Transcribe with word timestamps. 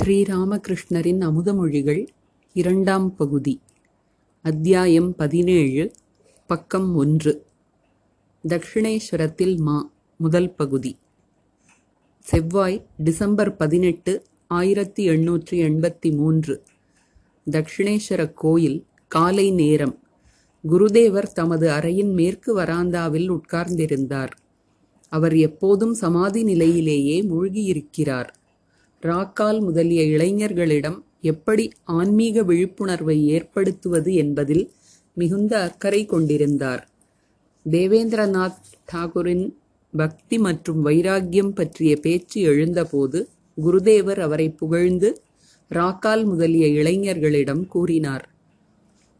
ஸ்ரீராமகிருஷ்ணரின் 0.00 1.20
அமுதமொழிகள் 1.20 2.06
இரண்டாம் 2.52 3.16
பகுதி 3.16 3.60
அத்தியாயம் 4.42 5.16
பதினேழு 5.16 5.92
பக்கம் 6.46 6.94
ஒன்று. 6.94 7.46
தக்ஷிணேஸ்வரத்தில் 8.48 9.56
மா 9.56 9.92
முதல் 10.16 10.54
பகுதி. 10.54 10.98
செவ்வாய் 12.18 12.86
டிசம்பர் 12.96 13.56
பதினெட்டு 13.56 14.22
ஆயிரத்தி 14.46 15.08
எண்ணூற்றி 15.08 15.50
எண்பத்தி 15.50 16.16
மூன்று. 16.16 16.62
தக்ஷிணேஸ்வர 17.50 18.32
கோயில் 18.34 18.84
காலை 19.08 19.50
நேரம். 19.50 19.98
குருதேவர் 20.68 21.32
தமது 21.32 21.70
அறையின் 21.70 22.12
மேற்கு 22.12 22.58
வராந்தாவில் 22.58 23.38
உட்கார்ந்திருந்தார். 23.38 24.30
அவர் 25.08 25.36
எப்போதும் 25.36 25.94
சமாதி 25.94 26.42
நிலையிலேயே 26.42 27.22
மூழ்கியிருக்கிறார். 27.22 28.28
ராக்கால் 29.02 29.60
முதலிய 29.60 30.02
இளைஞர்களிடம் 30.16 30.98
எப்படி 31.20 31.70
ஆன்மீக 31.84 32.42
விழிப்புணர்வை 32.42 33.26
ஏற்படுத்துவது 33.26 34.14
என்பதில் 34.14 34.64
மிகுந்த 35.16 35.62
அக்கறை 35.62 36.06
கொண்டிருந்தார். 36.06 36.82
தேவேந்திரநாத் 37.66 38.60
டாகூரின் 38.92 39.46
பக்தி 39.96 40.38
மற்றும் 40.38 40.82
வைராக்கியம் 40.82 41.52
பற்றிய 41.52 41.96
பேச்சு 41.96 42.42
எழுந்தபோது 42.42 43.28
குருதேவர் 43.56 44.20
அவரை 44.20 44.50
புகழ்ந்து 44.50 45.22
ராக்கால் 45.70 46.24
முதலிய 46.24 46.66
இளைஞர்களிடம் 46.82 47.66
கூறினார் 47.66 48.24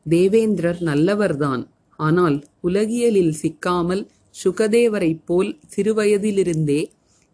தேவேந்திரர் 0.06 0.80
நல்லவர்தான். 0.80 1.66
ஆனால் 1.98 2.36
உலகியலில் 2.60 3.32
சிக்காமல் 3.32 4.08
சுகதேவரைப் 4.44 5.22
போல் 5.24 5.58
சிறுவயதிலிருந்தே 5.76 6.80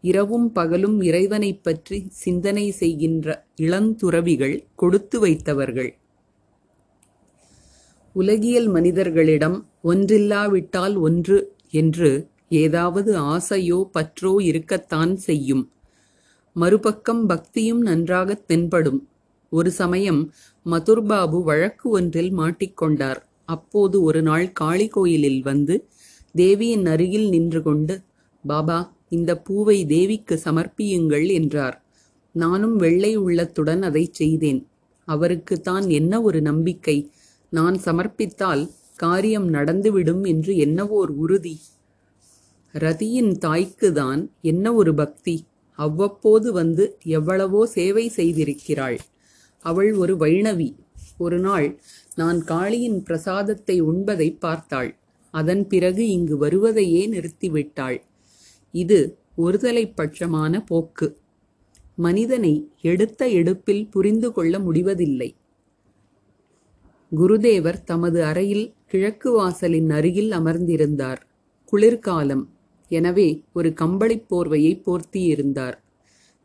இரவும் 0.01 0.53
பகலும் 0.53 1.01
இறைவனைப் 1.01 1.65
பற்றி 1.65 2.07
சிந்தனை 2.11 2.71
செய்கின்ற 2.71 3.45
இளந்துறவிகள் 3.57 4.65
கொடுத்து 4.75 5.27
வைத்தவர்கள். 5.27 5.95
உலகியல் 8.13 8.67
மனிதர்களிடம் 8.67 9.69
ஒன்றில்லாவிட்டால் 9.85 10.99
ஒன்று 10.99 11.55
என்று 11.71 12.29
ஏதாவது 12.49 13.21
ஆசையோ 13.21 13.91
பற்றோ 13.99 14.43
இருக்கத்தான் 14.43 15.17
செய்யும். 15.17 15.71
மறுபக்கம் 16.53 17.27
பக்தியும் 17.27 17.81
நன்றாகத் 17.81 18.47
தென்படும். 18.47 19.09
ஒரு 19.51 19.71
சமயம் 19.71 20.33
மதுர்பாபு 20.65 21.43
வழக்கு 21.43 21.91
ஒன்றில் 21.91 22.39
மாட்டிக்கொண்டார். 22.39 23.17
அப்போது 23.45 24.03
ஒரு 24.03 24.23
நாள் 24.23 24.53
காளி 24.53 24.89
கோயிலில் 24.89 25.43
வந்து 25.43 25.89
தேவியின் 26.33 26.87
அருகில் 26.87 27.29
நின்று 27.29 27.63
கொண்டு 27.63 28.03
பாபா 28.47 28.96
இந்த 29.13 29.31
பூவை 29.37 29.87
தேவிக்கு 29.87 30.41
சமர்ப்பியுங்கள் 30.45 31.27
என்றார். 31.29 31.77
நானும் 32.35 32.77
வெள்ளை 32.77 33.17
உள்ளத்துடன் 33.17 33.83
அதைச் 33.83 34.15
செய்தேன். 34.15 34.61
அவருக்கு 35.09 35.61
தான் 35.61 35.89
என்ன 35.91 36.23
ஒரு 36.23 36.41
நம்பிக்கை? 36.41 36.99
நான் 37.53 37.77
சமர்ப்பித்தால் 37.85 38.71
காரியம் 38.97 39.49
நடந்துவிடும் 39.55 40.25
என்று 40.25 40.53
என்னவோர் 40.57 41.13
உறுதி? 41.17 41.61
ரதியின் 42.75 43.33
தாய்க்கு 43.39 43.93
தான் 43.93 44.23
என்ன 44.41 44.75
ஒரு 44.75 44.95
பக்தி? 44.95 45.37
அவ்வப்போது 45.79 46.53
வந்து 46.53 46.85
எவ்வளவோ 47.05 47.67
சேவை 47.67 48.05
செய்திருக்கிறாள். 48.17 48.99
அவள் 49.65 49.93
ஒரு 49.93 50.15
வைணவி. 50.17 50.69
ஒரு 51.19 51.39
நாள் 51.39 51.69
நான் 52.15 52.39
காளியின் 52.45 52.99
பிரசாதத்தை 53.03 53.77
உண்பதை 53.83 54.29
பார்த்தாள். 54.39 54.91
அதன் 55.31 55.65
பிறகு 55.67 56.09
இங்கு 56.09 56.37
வருவதையே 56.37 57.03
நிறுத்திவிட்டாள். 57.07 57.99
இது 58.77 58.99
ஒருதலைப்பட்சமான 59.39 60.61
போக்கு. 60.67 61.09
மனிதனை 61.97 62.53
எடுத்த 62.83 63.29
எடுப்பில் 63.41 63.85
புரிந்து 63.91 64.29
கொள்ள 64.33 64.59
முடிவதில்லை. 64.59 65.31
குருதேவர் 67.13 67.79
தமது 67.85 68.19
அறையில் 68.25 68.67
கிழக்கு 68.87 69.31
வாசலின் 69.33 69.91
அருகில் 69.91 70.31
அமர்ந்திருந்தார். 70.31 71.21
குளிர்காலம். 71.73 72.45
எனவே 72.91 73.29
ஒரு 73.53 73.69
கம்பளிப் 73.81 74.27
போர்வையை 74.31 74.73
போர்த்தியிருந்தார். 74.87 75.77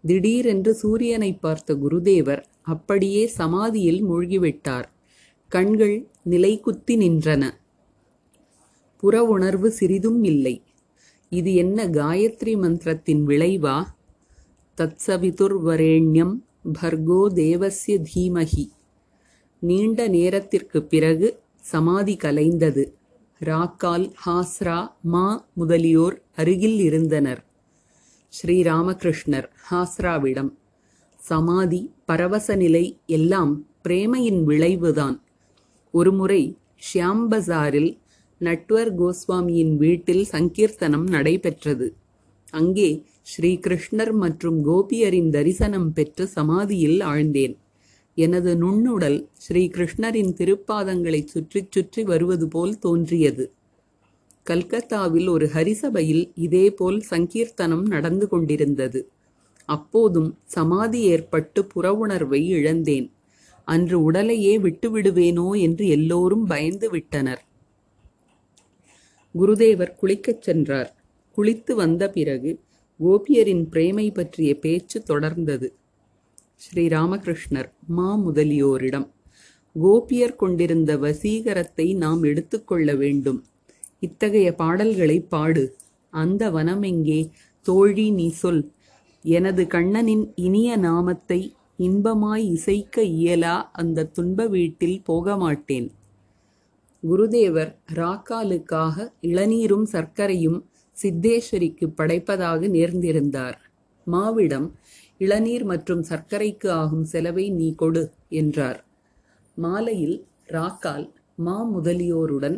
திடீரென்று 0.03 0.71
சூரியனை 0.73 1.31
பார்த்த 1.35 1.73
குருதேவர் 1.75 2.43
அப்படியே 2.63 3.23
சமாதியில் 3.39 4.01
மூழ்கிவிட்டார். 4.05 4.87
கண்கள் 5.51 5.95
நிலைக்குத்தி 6.29 6.93
நின்றன. 7.03 7.43
புற 9.03 9.15
உணர்வு 9.25 9.69
சிறிதும் 9.71 10.21
இல்லை. 10.23 10.55
இது 11.31 11.55
என்ன 11.55 11.87
காயத்ரி 11.87 12.57
மந்திரத்தின் 12.57 13.25
விளைவா? 13.25 13.85
தத்சவிதுர்வரேண்யம் 14.77 16.33
பர்கோ 16.81 17.27
தேவசிய 17.27 18.01
தீமகி 18.15 18.69
நீண்ட 19.59 20.07
நேரத்திற்கு 20.07 20.83
பிறகு 20.83 21.39
சமாதி 21.59 22.17
கலைந்தது. 22.23 22.93
ராக்கால் 23.39 24.13
ஹாஸ்ரா 24.25 24.87
மா 25.01 25.47
முதலியோர் 25.53 26.21
அருகில் 26.35 26.79
இருந்தனர். 26.79 27.45
ஸ்ரீராமகிருஷ்ணர் 28.33 29.47
ஹாஸ்ராவிடம் 29.71 30.51
சமாதி 31.15 31.93
பரவச 32.05 32.55
நிலை 32.55 32.99
எல்லாம் 33.05 33.67
பிரேமையின் 33.83 34.43
விளைவுதான். 34.43 35.21
ஒருமுறை 35.91 36.57
ஷியாம்பசாரில் 36.87 38.00
நட்வர் 38.41 38.91
கோஸ்வாமியின் 38.99 39.73
வீட்டில் 39.77 40.23
சங்கீர்த்தனம் 40.25 41.07
நடைபெற்றது. 41.07 41.87
அங்கே 42.53 42.89
ஸ்ரீகிருஷ்ணர் 43.23 44.13
மற்றும் 44.13 44.57
கோபியரின் 44.67 45.29
தரிசனம் 45.29 45.89
பெற்று 45.93 46.25
சமாதியில் 46.27 46.99
ஆழ்ந்தேன். 47.01 47.55
எனது 48.17 48.51
நுண்ணுடல் 48.55 49.19
ஸ்ரீகிருஷ்ணரின் 49.45 50.31
திருப்பாதங்களை 50.39 51.21
சுற்றி 51.25 51.61
சுற்றி 51.75 52.03
வருவது 52.03 52.47
போல் 52.47 52.73
தோன்றியது. 52.79 53.45
கல்கத்தாவில் 54.45 55.27
ஒரு 55.27 55.45
ஹரிசபையில் 55.47 56.23
இதேபோல் 56.35 56.99
சங்கீர்த்தனம் 57.11 57.85
நடந்து 57.85 58.25
கொண்டிருந்தது. 58.27 59.01
அப்போதும் 59.69 60.29
சமாதி 60.45 61.01
ஏற்பட்டு 61.13 61.61
புறவுணர்வை 61.73 62.41
இழந்தேன். 62.57 63.07
அன்று 63.67 63.97
உடலையே 64.03 64.53
விட்டுவிடுவேனோ 64.57 65.47
என்று 65.67 65.85
எல்லோரும் 65.87 66.45
பயந்து 66.45 66.87
விட்டனர் 66.89 67.41
குருதேவர் 69.35 69.93
குளிக்கச் 70.01 70.41
சென்றார். 70.41 70.89
குளித்து 71.37 71.73
வந்த 71.75 72.09
பிறகு 72.09 72.51
கோபியரின் 72.99 73.63
பிரேமை 73.69 74.13
பற்றிய 74.13 74.59
பேச்சு 74.59 75.03
தொடர்ந்தது. 75.09 75.67
ஸ்ரீராமகிருஷ்ணர் 76.63 77.69
மா 77.87 78.09
முதலியோரிடம் 78.17 79.07
கோபியர் 79.75 80.35
கொண்டிருந்த 80.35 80.97
வசீகரத்தை 80.97 81.95
நாம் 81.95 82.23
எடுத்துக்கொள்ள 82.23 82.95
வேண்டும். 82.95 83.39
இத்தகைய 83.99 84.53
பாடல்களை 84.53 85.17
பாடு. 85.21 85.77
அந்த 86.13 86.49
வனம் 86.49 86.81
எங்கே 86.81 87.29
தோழி 87.65 88.11
நீ 88.11 88.29
சொல். 88.29 88.63
எனது 89.25 89.67
கண்ணனின் 89.67 90.31
இனிய 90.35 90.77
நாமத்தை 90.77 91.55
இன்பமாய் 91.79 92.45
இசைக்க 92.51 93.01
இயலா. 93.01 93.55
அந்த 93.71 94.03
துன்ப 94.05 94.47
வீட்டில் 94.47 95.01
போக 95.03 95.37
மாட்டேன் 95.37 95.87
குருதேவர் 97.03 97.75
ராக்காலுக்காக 97.93 99.07
இளநீரும் 99.21 99.85
சர்க்கரையும் 99.91 100.59
சித்தேஸ்வரிக்கு 101.03 101.85
படைப்பதாக 101.97 102.67
நேர்ந்திருந்தார். 102.67 103.57
மாவிடம் 104.07 104.67
இளநீர் 105.17 105.63
மற்றும் 105.63 106.03
சர்க்கரைக்கு 106.03 106.69
ஆகும் 106.69 107.03
செலவை 107.03 107.49
நீ 107.49 107.75
கொடு 107.75 108.11
என்றார். 108.29 108.85
மாலையில் 109.55 110.25
ராக்கால் 110.47 111.09
மா 111.35 111.57
முதலியோருடன் 111.73 112.57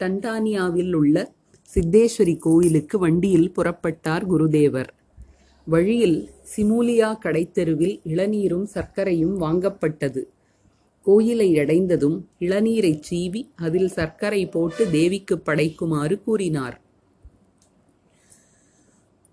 டண்டானியாவில் 0.00 0.92
உள்ள 0.92 1.30
சித்தேஸ்வரி 1.74 2.38
கோயிலுக்கு 2.38 2.98
வண்டியில் 2.98 3.52
புறப்பட்டார் 3.56 4.24
குருதேவர். 4.26 4.90
வழியில் 5.64 6.30
சிமூலியா 6.56 7.18
கடைத்தெருவில் 7.18 8.00
இளநீரும் 8.04 8.66
சர்க்கரையும் 8.74 9.36
வாங்கப்பட்டது. 9.36 10.22
கோயிலை 11.02 11.58
அடைந்ததும் 11.58 12.28
இளநீரைச் 12.40 13.02
சீவி 13.10 13.48
அதில் 13.56 13.88
சர்க்கரை 13.88 14.48
போட்டு 14.48 14.90
தேவிக்கு 14.90 15.42
படைக்குமாறு 15.46 16.22
கூறினார். 16.22 16.80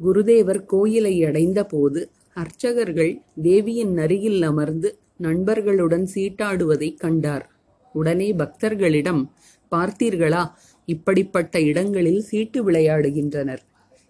குருதேவர் 0.03 0.65
கோயிலை 0.65 1.23
அடைந்தபோது 1.23 2.09
அர்ச்சகர்கள் 2.33 3.21
தேவியின் 3.41 3.97
அருகில் 3.97 4.41
அமர்ந்து 4.41 4.97
நண்பர்களுடன் 5.17 6.09
சீட்டாடுவதைக் 6.15 6.97
கண்டார். 6.97 7.51
உடனே 7.93 8.33
பக்தர்களிடம் 8.33 9.25
பார்த்தீர்களா 9.71 10.47
இப்படிப்பட்ட 10.85 11.61
இடங்களில் 11.61 12.21
சீட்டு 12.21 12.71
விளையாடுகின்றனர். 12.71 13.59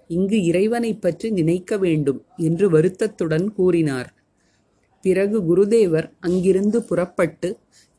இங்கு 0.07 0.43
இறைவனைப் 0.43 1.01
பற்றி 1.01 1.29
நினைக்க 1.29 1.77
வேண்டும் 1.77 2.23
என்று 2.37 2.69
வருத்தத்துடன் 2.69 3.53
கூறினார். 3.53 4.18
பிறகு 5.05 5.41
குருதேவர் 5.41 6.11
அங்கிருந்து 6.19 6.83
புறப்பட்டு 6.83 7.49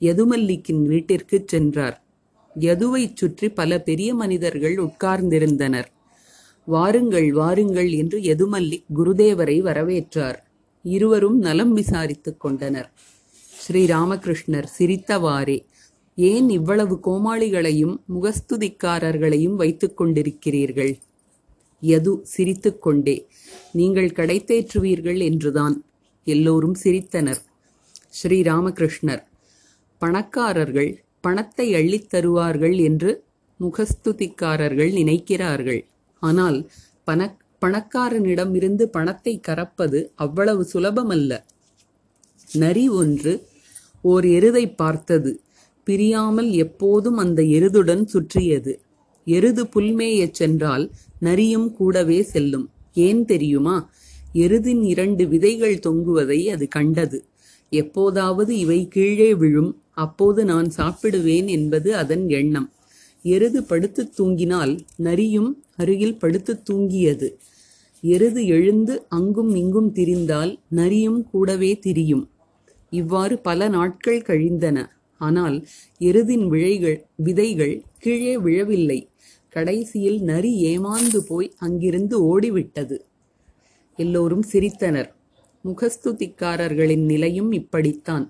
யதுமல்லிக்கின் 0.00 0.82
வீட்டிற்குச் 0.82 1.49
சென்றார். 1.49 1.97
யதுவைச் 2.56 3.17
சுற்றி 3.17 3.49
பல 3.50 3.81
பெரிய 3.81 4.14
மனிதர்கள் 4.14 4.76
உட்கார்ந்திருந்தனர். 4.79 5.88
வாருங்கள் 6.69 7.32
வாருங்கள் 7.32 7.91
என்று 7.93 8.19
யதுமல்லிக் 8.20 8.87
குருதேவரை 8.94 9.62
வரவேற்றார். 9.62 10.38
இருவரும் 10.85 11.38
நலம் 11.38 11.76
விசாரித்துக் 11.76 12.41
கொண்டனர். 12.41 12.88
ஸ்ரீராமகிருஷ்ணர் 13.52 14.69
சிரித்தவாறே! 14.79 15.58
ஏன் 16.19 16.49
இவ்வளவு 16.49 17.00
கோமாளிகளையும் 17.06 17.97
முகஸ்துதிக்காரர்களையும் 18.14 19.55
வைத்துக் 19.55 20.00
கொண்டிருக்கிறீர்கள்? 20.00 20.93
யது 21.82 22.12
சிரித்துக்கொண்டே 22.23 23.17
நீங்கள் 23.73 24.11
கடைத்தேற்றுவீர்கள் 24.11 25.23
என்றுதான். 25.23 25.76
எல்லோரும் 26.30 26.76
சிரித்தனர். 26.82 27.42
ஸ்ரீராமகிருஷ்ணர் 28.18 29.22
பணக்காரர்கள் 30.00 30.90
பணத்தை 31.20 31.66
அள்ளித் 31.74 32.10
தருவார்கள் 32.14 32.76
என்று 32.78 33.10
முகஸ்துதிக்காரர்கள் 33.60 34.92
நினைக்கிறார்கள். 35.00 35.82
ஆனால் 36.22 36.58
பண 37.04 37.20
பணக்காரனிடமிருந்து 37.60 38.84
பணத்தை 38.96 39.34
கறப்பது 39.48 39.98
அவ்வளவு 40.14 40.62
சுலபமல்ல 40.72 41.32
நரி 42.52 42.84
ஒன்று 43.00 43.32
ஓர் 44.02 44.24
எருதை 44.24 44.64
பார்த்தது. 44.76 45.32
பிரியாமல் 45.86 46.50
எப்போதும் 46.64 47.16
அந்த 47.16 47.40
எருதுடன் 47.58 48.04
சுற்றியது. 48.04 48.72
எருது 49.26 49.64
புல்மேயச் 49.64 50.36
சென்றால் 50.40 50.84
நரியும் 51.20 51.68
கூடவே 51.76 52.18
செல்லும். 52.22 52.66
ஏன் 53.06 53.24
தெரியுமா? 53.24 53.76
எருதின் 54.34 54.82
இரண்டு 54.82 55.28
விதைகள் 55.28 55.78
தொங்குவதை 55.78 56.50
அது 56.50 56.68
கண்டது. 56.68 57.24
எப்போதாவது 57.70 58.58
இவை 58.58 58.88
கீழே 58.88 59.34
விழும் 59.34 59.82
அப்போது 59.90 60.44
நான் 60.44 60.72
சாப்பிடுவேன் 60.76 61.46
என்பது 61.46 61.96
அதன் 61.96 62.28
எண்ணம். 62.28 62.72
எருது 63.22 63.64
படுத்துத் 63.64 64.20
தூங்கினால் 64.20 64.80
நரியும் 64.96 65.64
அருகில் 65.76 66.18
படுத்துத் 66.18 66.70
தூங்கியது. 66.70 67.34
எருது 68.00 68.46
எழுந்து 68.46 69.08
அங்கும் 69.08 69.54
இங்கும் 69.54 69.92
திரிந்தால் 69.94 70.58
நரியும் 70.68 71.30
கூடவே 71.30 71.78
திரியும். 71.78 72.30
இவ்வாறு 72.90 73.38
பல 73.38 73.68
நாட்கள் 73.68 74.22
கழிந்தன. 74.22 74.88
ஆனால் 75.18 75.66
எருதின் 75.98 76.46
விழைகள் 76.46 77.06
விதைகள் 77.16 77.82
கீழே 77.98 78.38
விழவில்லை. 78.38 79.08
கடைசியில் 79.48 80.22
நரி 80.22 80.78
ஏமாந்து 80.78 81.18
போய் 81.18 81.52
அங்கிருந்து 81.58 82.40
ஓடிவிட்டது. 82.40 82.98
எல்லோரும் 84.00 84.44
சிரித்தனர். 84.52 85.08
முகஸ்துதிக்காரர்களின் 85.64 87.05
நிலையும் 87.05 87.50
இப்படித்தான். 87.52 88.26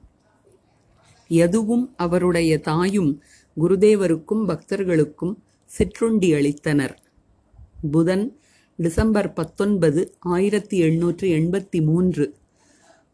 யதுவும் 1.30 1.84
அவருடைய 1.96 2.52
தாயும் 2.60 3.12
குருதேவருக்கும் 3.60 4.42
பக்தர்களுக்கும் 4.50 5.34
சிற்றுண்டி 5.76 6.28
அளித்தனர். 6.32 6.94
புதன் 7.90 8.24
டிசம்பர் 8.76 9.32
பத்தொன்பது 9.32 10.02
ஆயிரத்தி 10.18 10.76
எண்ணூற்று 10.78 11.26
எண்பத்தி 11.28 11.80
மூன்று. 11.82 12.26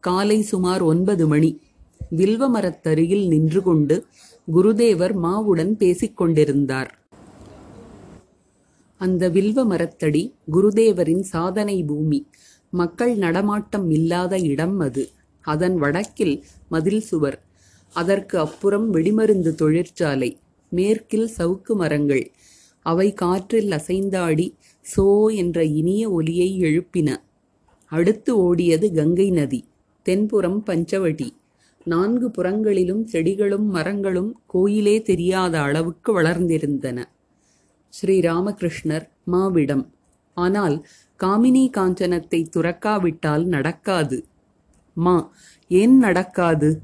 காலை 0.01 0.39
சுமார் 0.43 0.83
ஒன்பது 0.83 1.27
மணி. 1.27 1.51
வில்வ 2.11 2.45
மரத்தருகில் 2.55 3.27
நின்று 3.27 3.61
கொண்டு 3.63 3.97
குருதேவர் 4.55 5.15
மாவுடன் 5.25 5.73
பேசிக் 5.73 6.17
கொண்டிருந்தார் 6.17 6.93
அந்த 9.01 9.29
வில்வ 9.29 9.65
மரத்தடி 9.65 10.23
குருதேவரின் 10.53 11.25
சாதனை 11.33 11.77
பூமி. 11.83 12.21
மக்கள் 12.81 13.13
நடமாட்டம் 13.17 13.87
இல்லாத 13.91 14.35
இடம் 14.53 14.79
அது. 14.79 15.05
அதன் 15.45 15.77
வடக்கில் 15.77 16.37
மதில் 16.69 17.01
சுவர். 17.01 17.39
அதற்கு 17.95 18.37
அப்புறம் 18.39 18.87
வெடிமருந்து 18.95 19.51
தொழிற்சாலை. 19.55 20.31
மேற்கில் 20.73 21.29
சவுக்கு 21.39 21.73
மரங்கள். 21.75 22.25
அவை 22.87 23.09
காற்றில் 23.13 23.71
அசைந்தாடி 23.71 24.47
சோ 24.87 25.07
என்ற 25.35 25.59
இனிய 25.79 26.03
ஒலியை 26.11 26.51
எழுப்பின. 26.61 27.09
அடுத்து 27.93 28.33
ஓடியது 28.47 28.87
கங்கை 28.95 29.29
நதி. 29.31 29.61
தென்புறம் 30.07 30.61
பஞ்சவடி. 30.67 31.29
நான்கு 31.87 32.29
புறங்களிலும் 32.31 33.03
செடிகளும் 33.13 33.67
மரங்களும் 33.69 34.31
கோயிலே 34.47 34.97
தெரியாத 35.03 35.55
அளவுக்கு 35.61 36.11
வளர்ந்திருந்தன. 36.21 36.99
ஸ்ரீராமகிருஷ்ணர் 37.93 39.07
மாவிடம். 39.33 39.85
ஆனால் 40.37 40.77
காமினி 41.19 41.71
காஞ்சனத்தை 41.77 42.47
துறக்காவிட்டால் 42.57 43.45
நடக்காது. 43.45 44.27
மா 44.93 45.33
ஏன் 45.69 45.99
நடக்காது? 45.99 46.81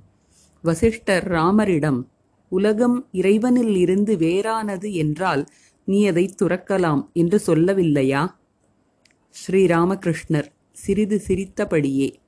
வசிஷ்டர் 0.63 1.31
ராமரிடம் 1.31 2.05
உலகம் 2.49 3.09
இறைவனில் 3.13 3.77
இருந்து 3.77 4.17
வேறானது 4.17 4.93
என்றால் 4.93 5.47
நீ 5.85 6.07
அதை 6.07 6.35
துறக்கலாம் 6.43 7.13
என்று 7.13 7.43
சொல்லவில்லையா? 7.47 8.35
ஸ்ரீராமகிருஷ்ணர் 9.47 10.47
சிறிது 10.73 11.21
சிரித்தபடியே 11.21 12.21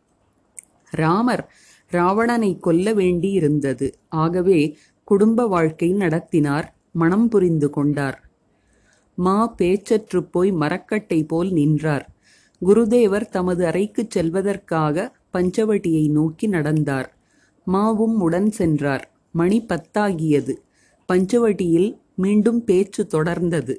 ராமர் 0.91 1.53
ராவணனை 1.93 2.59
கொல்ல 2.59 2.95
வேண்டியிருந்தது. 2.95 3.93
ஆகவே 4.09 4.79
குடும்ப 5.05 5.47
வாழ்க்கை 5.47 5.93
நடத்தினார். 5.93 6.77
மனம் 6.93 7.29
புரிந்து 7.29 7.71
கொண்டார். 7.71 8.24
மா 9.15 9.55
பேச்சற்றுப் 9.59 10.33
போய் 10.33 10.53
மரக்கட்டை 10.53 11.25
போல் 11.25 11.51
நின்றார். 11.51 12.11
குருதேவர் 12.67 13.29
தமது 13.29 13.67
அறைக்குச் 13.67 14.19
செல்வதற்காக 14.19 15.17
பஞ்சவட்டியை 15.33 16.11
நோக்கி 16.11 16.47
நடந்தார். 16.47 17.17
மாவும் 17.73 18.17
உடன் 18.19 18.51
சென்றார். 18.51 19.11
மணி 19.33 19.67
பத்தாகியது. 19.69 20.55
பஞ்சவட்டியில் 21.13 21.99
மீண்டும் 22.15 22.65
பேச்சு 22.65 23.07
தொடர்ந்தது. 23.11 23.77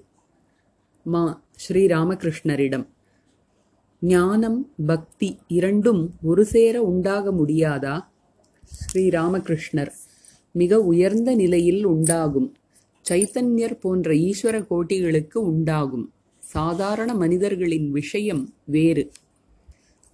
மா 1.04 1.44
ஸ்ரீராமகிருஷ்ணரிடம் 1.68 2.88
ஞானம் 4.00 4.72
பக்தி 4.86 5.40
இரண்டும் 5.48 6.14
ஒரு 6.22 6.46
சேர 6.46 6.82
உண்டாக 6.82 7.32
முடியாதா? 7.32 8.00
ஸ்ரீராமகிருஷ்ணர் 8.64 9.92
மிக 10.52 10.82
உயர்ந்த 10.82 11.36
நிலையில் 11.36 11.86
உண்டாகும். 11.86 12.56
சைத்தன்யர் 13.10 13.80
போன்ற 13.80 14.14
ஈஸ்வர 14.14 14.56
கோட்டிகளுக்கு 14.70 15.38
உண்டாகும். 15.38 16.12
சாதாரண 16.40 17.14
மனிதர்களின் 17.14 17.92
விஷயம் 17.92 18.54
வேறு. 18.66 19.12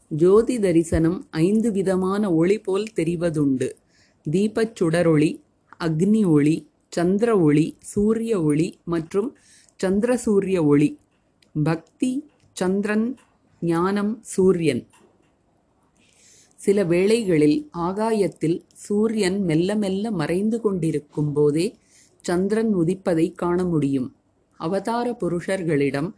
ஜோதி 0.10 0.60
தரிசனம் 0.60 1.28
ஐந்து 1.30 1.72
விதமான 1.72 2.34
ஒளி 2.34 2.60
போல் 2.60 2.88
தெரிவதுண்டு. 2.96 3.70
தீபச் 4.32 4.76
சுடரொளி 4.80 5.42
அக்னி 5.80 6.26
ஒளி 6.26 6.68
சந்திர 6.90 7.40
ஒளி 7.40 7.78
சூரிய 7.80 8.44
ஒளி 8.44 8.80
மற்றும் 8.84 9.38
சந்திர 9.76 10.18
சூரிய 10.18 10.66
ஒளி. 10.66 10.98
பக்தி 11.64 12.30
சந்திரன் 12.54 13.16
ஞானம் 13.62 14.20
சூரியன். 14.24 14.88
சில 16.56 16.84
வேளைகளில் 16.84 17.70
ஆகாயத்தில் 17.72 18.64
சூரியன் 18.74 19.44
மெல்ல 19.44 19.76
மெல்ல 19.76 20.12
மறைந்து 20.12 20.62
கொண்டிருக்கும் 20.62 21.34
போதே 21.34 21.76
சந்திரன் 22.22 22.76
உதிப்பதை 22.76 23.34
காண 23.34 23.64
முடியும். 23.66 24.16
அவதார 24.60 25.18
புருஷர்களிடம் 25.22 26.14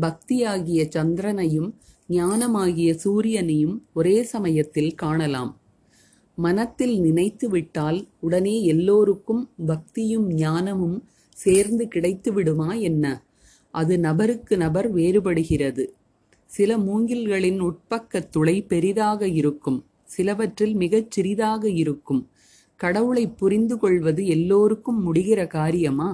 பக்தியாகிய 0.00 0.88
சந்திரனையும் 0.88 1.74
ஞானமாகிய 2.08 2.98
சூரியனையும் 3.04 3.78
ஒரே 3.94 4.22
சமயத்தில் 4.22 4.94
காணலாம். 4.94 5.60
மனத்தில் 6.36 7.00
நினைத்து 7.00 7.48
விட்டால் 7.48 8.08
உடனே 8.20 8.64
எல்லோருக்கும் 8.64 9.50
பக்தியும் 9.66 10.26
ஞானமும் 10.34 11.04
சேர்ந்து 11.34 11.88
கிடைத்து 11.88 12.32
விடுமா 12.32 12.72
என்ன? 12.72 13.22
அது 13.70 13.98
நபருக்கு 13.98 14.56
நபர் 14.56 14.94
வேறுபடுகிறது. 14.94 15.84
சில 16.46 16.78
மூங்கில்களின் 16.78 17.58
உட்பக்க 17.58 18.20
துளை 18.20 18.62
பெரிதாக 18.62 19.28
இருக்கும் 19.28 19.84
சிலவற்றில் 20.04 20.74
மிகச் 20.74 21.10
சிறிதாக 21.10 21.70
இருக்கும். 21.70 22.28
கடவுளை 22.80 23.28
புரிந்து 23.28 23.78
கொள்வது 23.78 24.26
எல்லோருக்கும் 24.26 25.00
முடிகிற 25.06 25.46
காரியமா? 25.46 26.08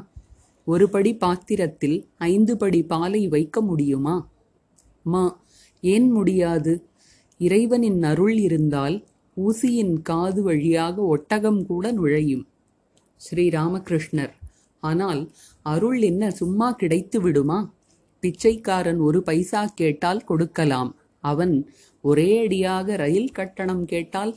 ஒரு 0.65 0.89
படி 0.89 1.17
பாத்திரத்தில் 1.17 2.09
ஐந்து 2.17 2.57
படி 2.57 2.83
பாலை 2.83 3.29
வைக்க 3.29 3.61
முடியுமா? 3.61 4.31
மா 5.03 5.25
ஏன் 5.81 6.11
முடியாது? 6.11 6.89
இறைவனின் 7.39 8.03
அருள் 8.03 8.37
இருந்தால் 8.39 8.97
ஊசியின் 9.37 10.03
காது 10.03 10.43
வழியாக 10.43 11.03
ஒட்டகம் 11.03 11.67
கூட 11.67 11.93
நுழையும். 11.93 12.45
ஸ்ரீராமகிருஷ்ணர் 13.21 14.35
ஆனால் 14.83 15.31
அருள் 15.63 16.01
என்ன 16.03 16.31
சும்மா 16.31 16.73
கிடைத்து 16.73 17.21
விடுமா? 17.21 17.59
பிச்சைக்காரன் 18.21 18.99
ஒரு 18.99 19.23
பைசா 19.23 19.63
கேட்டால் 19.75 20.25
கொடுக்கலாம். 20.25 20.91
அவன் 21.25 21.55
ஒரே 22.05 22.31
அடியாக 22.45 22.97
ரயில் 22.97 23.33
கட்டணம் 23.33 23.85
கேட்டால் 23.85 24.33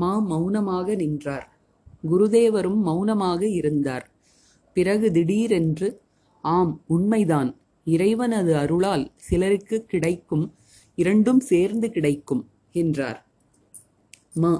மா 0.00 0.12
மௌனமாக 0.20 0.94
நின்றார். 0.94 1.46
குருதேவரும் 2.10 2.80
மௌனமாக 2.86 3.42
இருந்தார். 3.48 4.06
பிறகு 4.76 5.06
திடீரென்று 5.12 5.88
ஆம் 6.44 6.72
உண்மைதான். 6.86 7.50
இறைவனது 7.86 8.52
அருளால் 8.56 9.04
சிலருக்கு 9.16 9.76
கிடைக்கும் 9.84 10.46
இரண்டும் 10.98 11.40
சேர்ந்து 11.40 11.86
கிடைக்கும் 11.90 12.42
என்றார். 12.72 13.20
மா 14.34 14.52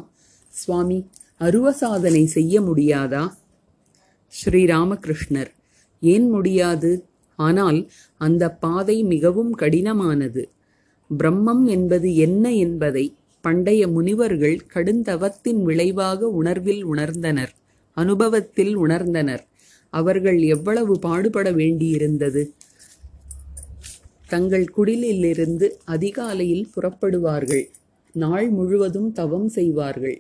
சுவாமி 0.53 0.99
அருவ 1.39 1.73
சாதனை 1.73 2.23
செய்ய 2.27 2.61
முடியாதா? 2.61 3.25
ஸ்ரீராமகிருஷ்ணர் 4.35 5.51
ஏன் 6.03 6.29
முடியாது? 6.31 6.93
ஆனால் 7.39 7.79
அந்த 8.21 8.45
பாதை 8.65 8.97
மிகவும் 9.05 9.53
கடினமானது. 9.59 10.43
பிரம்மம் 11.11 11.65
என்பது 11.67 12.09
என்ன 12.17 12.53
என்பதை 12.65 13.07
பண்டைய 13.45 13.89
முனிவர்கள் 13.89 14.57
கடுந்தவத்தின் 14.75 15.61
விளைவாக 15.63 16.29
உணர்வில் 16.29 16.83
உணர்ந்தனர் 16.87 17.53
அனுபவத்தில் 17.97 18.79
உணர்ந்தனர். 18.79 19.43
அவர்கள் 19.93 20.39
எவ்வளவு 20.55 20.95
பாடுபட 20.99 21.49
வேண்டியிருந்தது? 21.53 22.43
தங்கள் 24.27 24.67
குடிலிலிருந்து 24.77 25.67
அதிகாலையில் 25.85 26.69
புறப்படுவார்கள். 26.75 27.65
நாள் 28.15 28.49
முழுவதும் 28.51 29.11
தவம் 29.13 29.49
செய்வார்கள். 29.49 30.17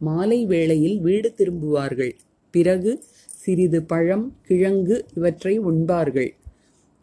மாலை 0.00 0.40
வேளையில் 0.46 0.98
வீடு 1.00 1.28
திரும்புவார்கள். 1.36 2.12
பிறகு 2.54 2.92
சிறிது 3.36 3.80
பழம் 3.82 4.26
கிழங்கு 4.42 4.96
இவற்றை 5.14 5.54
உண்பார்கள். 5.60 6.30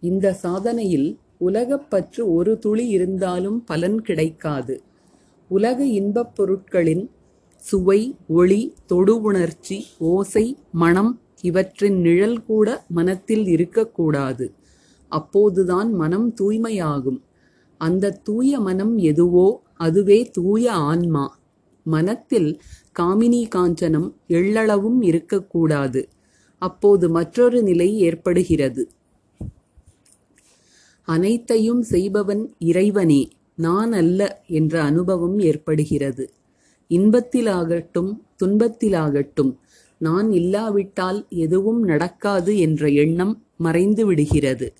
இந்த 0.03 0.35
சாதனையில் 0.43 1.09
உலகப்பற்று 1.39 2.21
ஒரு 2.33 2.51
துளி 2.59 2.85
இருந்தாலும் 2.87 3.59
பலன் 3.63 3.99
கிடைக்காது. 4.01 4.75
உலக 5.47 5.85
இன்பப் 5.85 6.35
பொருட்களின் 6.35 7.09
சுவை 7.57 8.15
ஒளி 8.27 8.73
தொடு 8.85 9.21
உணர்ச்சி 9.21 9.85
ஓசை 9.97 10.57
மணம் 10.71 11.21
இவற்றின் 11.41 11.99
நிழல் 11.99 12.43
கூட 12.43 12.85
மனத்தில் 12.89 13.47
இருக்கக்கூடாது 13.47 14.53
அப்போதுதான் 15.07 15.93
மனம் 15.93 16.33
தூய்மையாகும். 16.39 17.21
அந்த 17.77 18.19
தூய 18.23 18.59
மனம் 18.59 18.97
எதுவோ 18.97 19.61
அதுவே 19.73 20.29
தூய 20.31 20.71
ஆன்மா. 20.71 21.39
மனத்தில் 21.83 22.61
காமினி 22.99 23.41
காஞ்சனம் 23.55 24.13
எள்ளளவும் 24.27 25.01
இருக்கக்கூடாது 25.01 26.07
அப்போது 26.57 27.09
மற்றொரு 27.09 27.63
நிலை 27.63 27.99
ஏற்படுகிறது. 27.99 28.89
அனைத்தையும் 31.07 31.81
செய்பவன் 31.81 32.55
இறைவனே. 32.59 33.27
நான் 33.57 33.91
அல்ல 33.91 34.43
என்ற 34.47 34.81
அனுபவம் 34.83 35.39
ஏற்படுகிறது. 35.39 36.29
இன்பத்திலாகட்டும் 36.89 38.11
துன்பத்திலாகட்டும் 38.43 39.57
நான் 39.97 40.31
இல்லாவிட்டால் 40.31 41.25
எதுவும் 41.29 41.83
நடக்காது 41.83 42.57
என்ற 42.57 42.89
எண்ணம் 42.89 43.43
மறைந்து 43.57 44.05
விடுகிறது. 44.05 44.73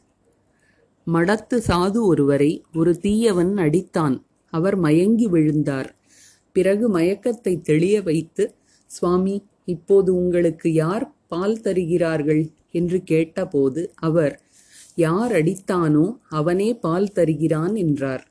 மடத்து 1.08 1.58
சாது 1.68 2.00
ஒருவரை 2.02 2.64
ஒரு 2.74 3.00
தீயவன் 3.00 3.58
அடித்தான். 3.58 4.22
அவர் 4.50 4.76
மயங்கி 4.76 5.28
விழுந்தார். 5.28 5.96
பிறகு 6.52 6.90
மயக்கத்தை 6.90 7.62
தெளிய 7.62 8.02
வைத்து 8.02 8.56
சுவாமி 8.86 9.44
இப்போது 9.66 10.16
உங்களுக்கு 10.16 10.74
யார் 10.74 11.16
பால் 11.28 11.62
தருகிறார்கள்? 11.62 12.44
என்று 12.72 13.04
கேட்டபோது 13.04 13.94
அவர் 13.96 14.42
யார் 14.96 15.32
அடித்தானோ 15.32 16.18
அவனே 16.30 16.74
பால் 16.76 17.12
தருகிறான் 17.12 17.76
என்றார். 17.76 18.24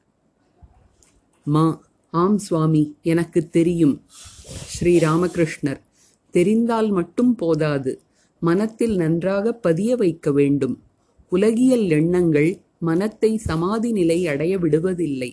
மா 1.46 1.64
ஆம் 2.12 2.38
சுவாமி 2.38 2.96
எனக்கு 3.02 3.48
தெரியும். 3.48 3.94
ஸ்ரீ 4.66 4.98
ராமகிருஷ்ணர் 4.98 5.80
தெரிந்தால் 6.30 6.90
மட்டும் 6.90 7.34
போதாது. 7.34 7.92
மனத்தில் 8.42 8.96
நன்றாக 8.96 9.52
பதிய 9.52 9.96
வைக்க 9.96 10.32
வேண்டும். 10.32 10.76
உலகியல் 11.28 11.90
எண்ணங்கள் 11.90 12.50
மனத்தை 12.78 13.36
சமாதி 13.38 13.92
நிலை 13.92 14.26
அடைய 14.26 14.58
விடுவதில்லை. 14.58 15.30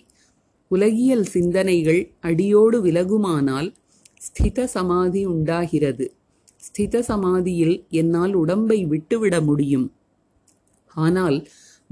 உலகியல் 0.68 1.24
சிந்தனைகள் 1.24 2.02
அடியோடு 2.20 2.78
விலகுமானால் 2.82 3.68
ஸ்தித 4.26 4.64
சமாதி 4.64 5.26
உண்டாகிறது. 5.26 6.06
ஸ்தித 6.56 7.00
சமாதியில் 7.00 7.86
என்னால் 7.90 8.34
உடம்பை 8.34 8.84
விட்டுவிட 8.84 9.40
முடியும். 9.40 9.92
ஆனால் 10.94 11.38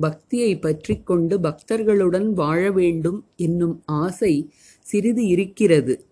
பக்தியை 0.00 0.58
பற்றி 0.58 1.02
கொண்டு 1.02 1.40
பக்தர்களுடன் 1.40 2.32
வாழ 2.32 2.70
வேண்டும் 2.70 3.26
என்னும் 3.36 3.82
ஆசை 3.86 4.52
சிறிது 4.80 5.26
இருக்கிறது. 5.26 6.04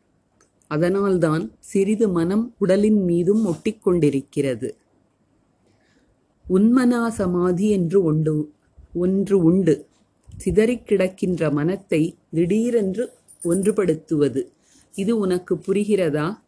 அதனால்தான் 0.67 1.53
சிறிது 1.59 2.09
மனம் 2.09 2.55
உடலின் 2.59 3.05
மீதும் 3.05 3.47
ஒட்டிக்கொண்டிருக்கிறது. 3.47 4.71
உன்மனா 6.49 7.09
சமாதி 7.09 7.71
என்று 7.71 8.03
ஒன்று 8.03 8.53
ஒன்று 8.95 9.43
உண்டு. 9.43 9.87
சிதறிக் 10.37 10.87
கிடக்கின்ற 10.87 11.53
மனத்தை 11.53 12.17
திடீரென்று 12.33 13.13
ஒன்றுபடுத்துவது. 13.45 14.43
இது 14.95 15.19
உனக்கு 15.19 15.55
புரிகிறதா? 15.55 16.39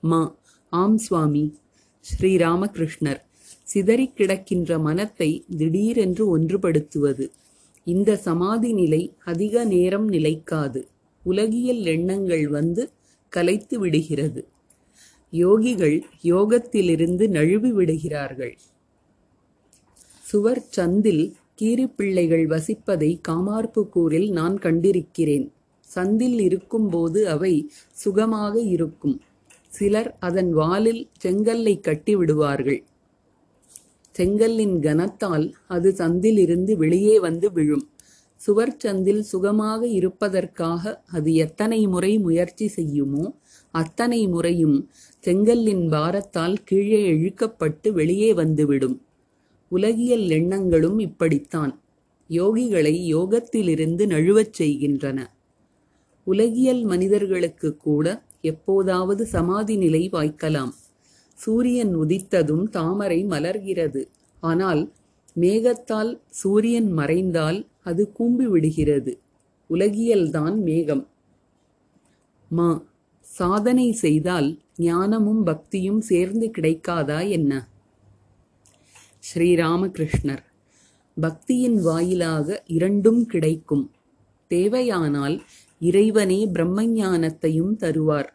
மா. 0.00 0.36
ஆம் 0.70 0.98
சுவாமி. 0.98 1.58
ஸ்ரீராமகிருஷ்ணர் 2.04 3.23
சிதறிக் 3.64 4.16
கிடக்கின்ற 4.16 4.80
மனத்தை 4.80 5.44
திடீரென்று 5.56 6.38
ஒன்றுபடுத்துவது. 6.38 7.30
இந்த 7.84 8.16
சமாதி 8.16 8.72
நிலை 8.72 9.12
அதிக 9.24 9.64
நேரம் 9.64 10.08
நிலைக்காது. 10.08 10.86
உலகியல் 11.22 11.84
எண்ணங்கள் 11.84 12.48
வந்து 12.48 12.90
கலைத்து 13.28 13.78
விடுகிறது. 13.78 14.48
யோகிகள் 15.32 16.02
யோகத்திலிருந்து 16.22 17.28
நழுவி 17.28 17.72
விடுகிறார்கள். 17.72 18.54
சுவர் 20.20 20.62
சந்தில் 20.76 21.32
கீரிப்பிள்ளைகள் 21.60 22.46
வசிப்பதை 22.46 23.10
காமார்புக்கூரில் 23.28 24.30
நான் 24.30 24.58
கண்டிருக்கிறேன். 24.58 25.46
சந்தில் 25.94 26.38
இருக்கும்போது 26.40 27.28
அவை 27.28 27.70
சுகமாக 27.92 28.60
இருக்கும். 28.60 29.20
சிலர் 29.68 30.16
அதன் 30.20 30.52
வாலில் 30.52 31.08
செங்கல்லை 31.18 31.80
கட்டி 31.80 32.16
விடுவார்கள். 32.16 32.82
செங்கல்லின் 34.18 34.76
கனத்தால் 34.80 35.46
அது 35.66 35.90
சந்திலிருந்து 35.98 36.72
வெளியே 36.76 37.16
வந்து 37.18 37.52
விழும். 37.52 37.84
சுவர் 38.40 38.76
சந்தில் 38.84 39.22
சுகமாக 39.32 39.80
இருப்பதற்காக 39.88 41.02
அது 41.12 41.34
எத்தனை 41.34 41.86
முறை 41.86 42.12
முயற்சி 42.18 42.66
செய்யுமோ 42.68 43.24
அத்தனை 43.74 44.20
முறையும் 44.28 44.76
செங்கல்லின் 45.24 45.84
பாரத்தால் 45.88 46.56
கீழே 46.64 47.00
இழுக்கப்பட்டு 47.14 47.88
வெளியே 47.92 48.30
வந்துவிடும் 48.34 48.96
உலகியல் 49.72 50.26
எண்ணங்களும் 50.30 50.98
இப்படித்தான். 50.98 51.72
யோகிகளை 52.30 52.94
யோகத்திலிருந்து 53.14 54.04
நழுவச் 54.06 54.52
செய்கின்றன. 54.52 55.18
உலகியல் 56.26 56.82
மனிதர்களுக்கு 56.82 57.76
கூட 57.76 58.06
எப்போதாவது 58.40 59.26
சமாதி 59.26 59.76
நிலை 59.76 60.02
வாய்க்கலாம். 60.12 60.72
சூரியன் 61.34 61.96
உதித்ததும் 61.96 62.68
தாமரை 62.68 63.24
மலர்கிறது. 63.24 64.02
ஆனால் 64.40 64.92
மேகத்தால் 65.40 66.20
சூரியன் 66.30 66.90
மறைந்தால் 66.92 67.66
அது 67.82 68.12
கூம்பி 68.12 68.46
விடுகிறது. 68.46 69.12
உலகியல்தான் 69.70 70.56
மேகம். 70.62 71.08
மா 72.48 72.68
சாதனை 73.20 73.92
செய்தால் 73.92 74.48
ஞானமும் 74.76 75.42
பக்தியும் 75.42 76.00
சேர்ந்து 76.00 76.50
கிடைக்காதா 76.58 77.28
என்ன? 77.28 77.68
ஸ்ரீராமகிருஷ்ணர் 79.24 80.42
பக்தியின் 81.16 81.78
வாயிலாக 81.80 82.62
இரண்டும் 82.66 83.26
கிடைக்கும். 83.26 83.90
தேவையானால் 84.50 85.42
இறைவனே 85.80 86.46
பிரம்மஞானத்தையும் 86.46 87.74
தருவார். 87.78 88.30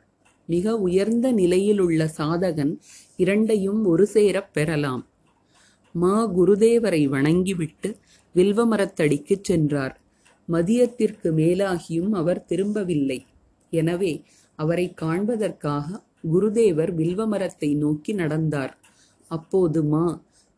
மிக 0.49 0.77
உயர்ந்த 0.77 1.31
நிலையிலுள்ள 1.31 2.09
சாதகன் 2.17 2.73
இரண்டையும் 3.17 3.85
ஒரு 3.85 4.05
சேரப் 4.05 4.53
பெறலாம். 4.53 5.03
மா 5.95 6.15
குருதேவரை 6.37 7.03
வணங்கிவிட்டு 7.05 7.89
வில்வமரத்தடிக்குச் 8.35 9.43
சென்றார். 9.43 9.95
மதியத்திற்கு 10.49 11.29
மேலாகியும் 11.41 12.11
அவர் 12.11 12.45
திரும்பவில்லை. 12.45 13.19
எனவே 13.73 14.13
அவரை 14.55 14.93
காண்பதற்காக 15.01 16.01
குருதேவர் 16.33 16.93
வில்வமரத்தை 17.01 17.75
நோக்கி 17.75 18.13
நடந்தார். 18.13 18.73
அப்போது 19.31 19.83
மா 19.83 20.05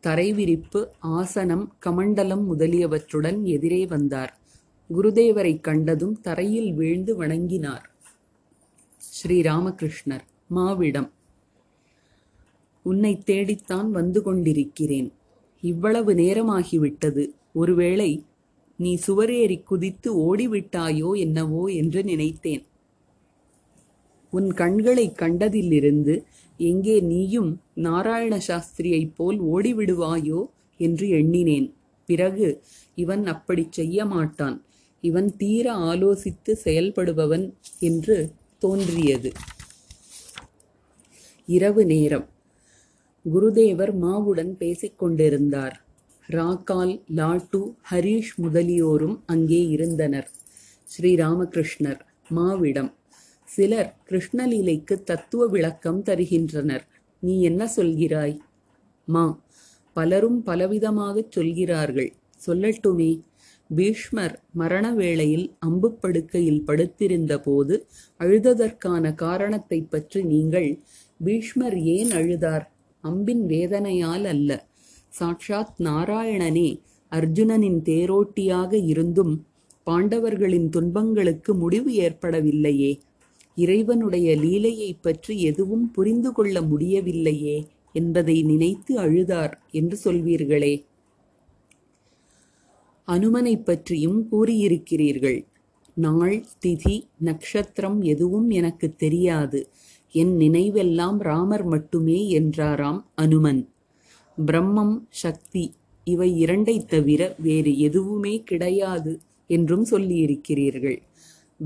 தரைவிரிப்பு 0.02 0.80
ஆசனம் 0.98 1.64
கமண்டலம் 1.86 2.44
முதலியவற்றுடன் 2.52 3.42
எதிரே 3.42 3.86
வந்தார். 3.86 4.32
குருதேவரை 4.90 5.60
கண்டதும் 5.60 6.20
தரையில் 6.20 6.72
வீழ்ந்து 6.72 7.24
வணங்கினார். 7.24 7.86
ஸ்ரீராமகிருஷ்ணர் 9.24 10.20
மாவிடம். 10.54 11.10
உன்னை 12.82 13.18
தேடித்தான் 13.18 13.90
வந்து 13.90 14.22
கொண்டிருக்கிறேன். 14.22 15.12
இவ்வளவு 15.60 16.14
நேரமாகிவிட்டது. 16.14 17.28
ஒருவேளை 17.52 18.24
நீ 18.76 18.98
சுவரேறி 19.06 19.62
குதித்து 19.62 20.36
ஓடிவிட்டாயோ 20.36 21.18
என்னவோ 21.18 21.66
என்று 21.66 22.04
நினைத்தேன். 22.04 22.66
உன் 24.30 24.52
கண்களைக் 24.52 25.18
கண்டதிலிருந்து 25.18 26.24
எங்கே 26.56 27.00
நீயும் 27.00 27.60
நாராயண 27.74 28.40
சாஸ்திரியைப் 28.48 29.14
போல் 29.14 29.42
ஓடிவிடுவாயோ 29.42 30.46
என்று 30.78 31.08
எண்ணினேன். 31.08 31.74
பிறகு 32.06 32.62
இவன் 32.94 33.26
அப்படிச் 33.26 33.72
செய்ய 33.72 34.04
மாட்டான் 34.04 34.64
இவன் 35.00 35.36
தீர 35.36 35.74
ஆலோசித்து 35.74 36.56
செயல்படுபவன் 36.64 37.52
என்று 37.78 38.32
தோன்றியது. 38.62 39.32
இரவு 41.46 41.84
நேரம். 41.84 42.28
குருதேவர் 43.24 43.94
மாவுடன் 44.02 44.52
பேசிக் 44.52 44.98
கொண்டிருந்தார். 44.98 45.84
ராக்கால் 46.28 46.94
லாட்டு 47.16 47.60
ஹரீஷ் 47.90 48.32
முதலியோரும் 48.42 49.18
அங்கே 49.26 49.68
இருந்தனர். 49.68 50.30
ஸ்ரீராமகிருஷ்ணர் 50.84 52.00
மாவிடம் 52.34 52.92
சிலர் 53.44 53.96
கிருஷ்ணலீலைக்கு 54.10 55.02
தத்துவ 55.02 55.46
விளக்கம் 55.46 56.02
தருகின்றனர். 56.02 56.86
நீ 57.18 57.42
என்ன 57.42 57.70
சொல்கிறாய்? 57.76 58.38
மா 59.04 59.40
பலரும் 59.92 60.42
பலவிதமாகச் 60.46 61.30
சொல்கிறார்கள். 61.30 62.12
சொல்லட்டுமே. 62.46 63.10
பீஷ்மர் 63.74 64.42
மரண 64.52 64.94
வேளையில் 64.94 65.54
அம்புப்படுக்கையில் 65.66 66.64
படுத்திருந்த 66.64 67.40
போது 67.40 67.86
அழுததற்கான 68.18 69.14
காரணத்தைப் 69.14 69.90
பற்றி 69.90 70.22
நீங்கள் 70.24 70.78
பீஷ்மர் 71.24 71.78
ஏன் 71.80 72.08
அழுதார்? 72.08 72.62
அம்பின் 73.04 73.46
வேதனையால் 73.46 74.24
அல்ல. 74.24 74.68
சாட்சாத் 75.08 75.74
நாராயணனே 75.78 76.80
அர்ஜுனனின் 77.12 77.82
தேரோட்டியாக 77.82 78.86
இருந்தும் 78.86 79.46
பாண்டவர்களின் 79.86 80.68
துன்பங்களுக்கு 80.68 81.54
முடிவு 81.54 81.92
ஏற்படவில்லையே. 81.94 83.00
இறைவனுடைய 83.54 84.36
லீலையைப் 84.36 85.02
பற்றி 85.02 85.42
எதுவும் 85.42 85.90
புரிந்து 85.90 86.32
கொள்ள 86.32 86.62
முடியவில்லையே 86.62 87.66
என்பதை 87.92 88.42
நினைத்து 88.42 88.96
அழுதார் 88.96 89.52
என்று 89.70 89.98
சொல்வீர்களே. 90.04 90.84
அனுமனைப் 93.04 93.66
பற்றியும் 93.66 94.28
கூறியிருக்கிறீர்கள். 94.32 95.44
நாள் 95.94 96.44
திதி 96.66 97.02
நக்ஷத்திரம் 97.24 98.02
எதுவும் 98.02 98.50
எனக்கு 98.50 98.94
தெரியாது. 98.96 99.68
என் 100.12 100.36
நினைவெல்லாம் 100.36 101.18
ராமர் 101.18 101.64
மட்டுமே 101.64 102.28
என்றாராம் 102.28 103.10
அனுமன். 103.14 103.68
பிரம்மம் 104.46 104.98
சக்தி 105.10 105.74
இவை 106.04 106.36
இரண்டைத் 106.36 106.88
தவிர 106.88 107.34
வேறு 107.38 107.78
எதுவுமே 107.78 108.42
கிடையாது 108.42 109.20
என்றும் 109.46 109.86
சொல்லியிருக்கிறீர்கள். 109.90 110.98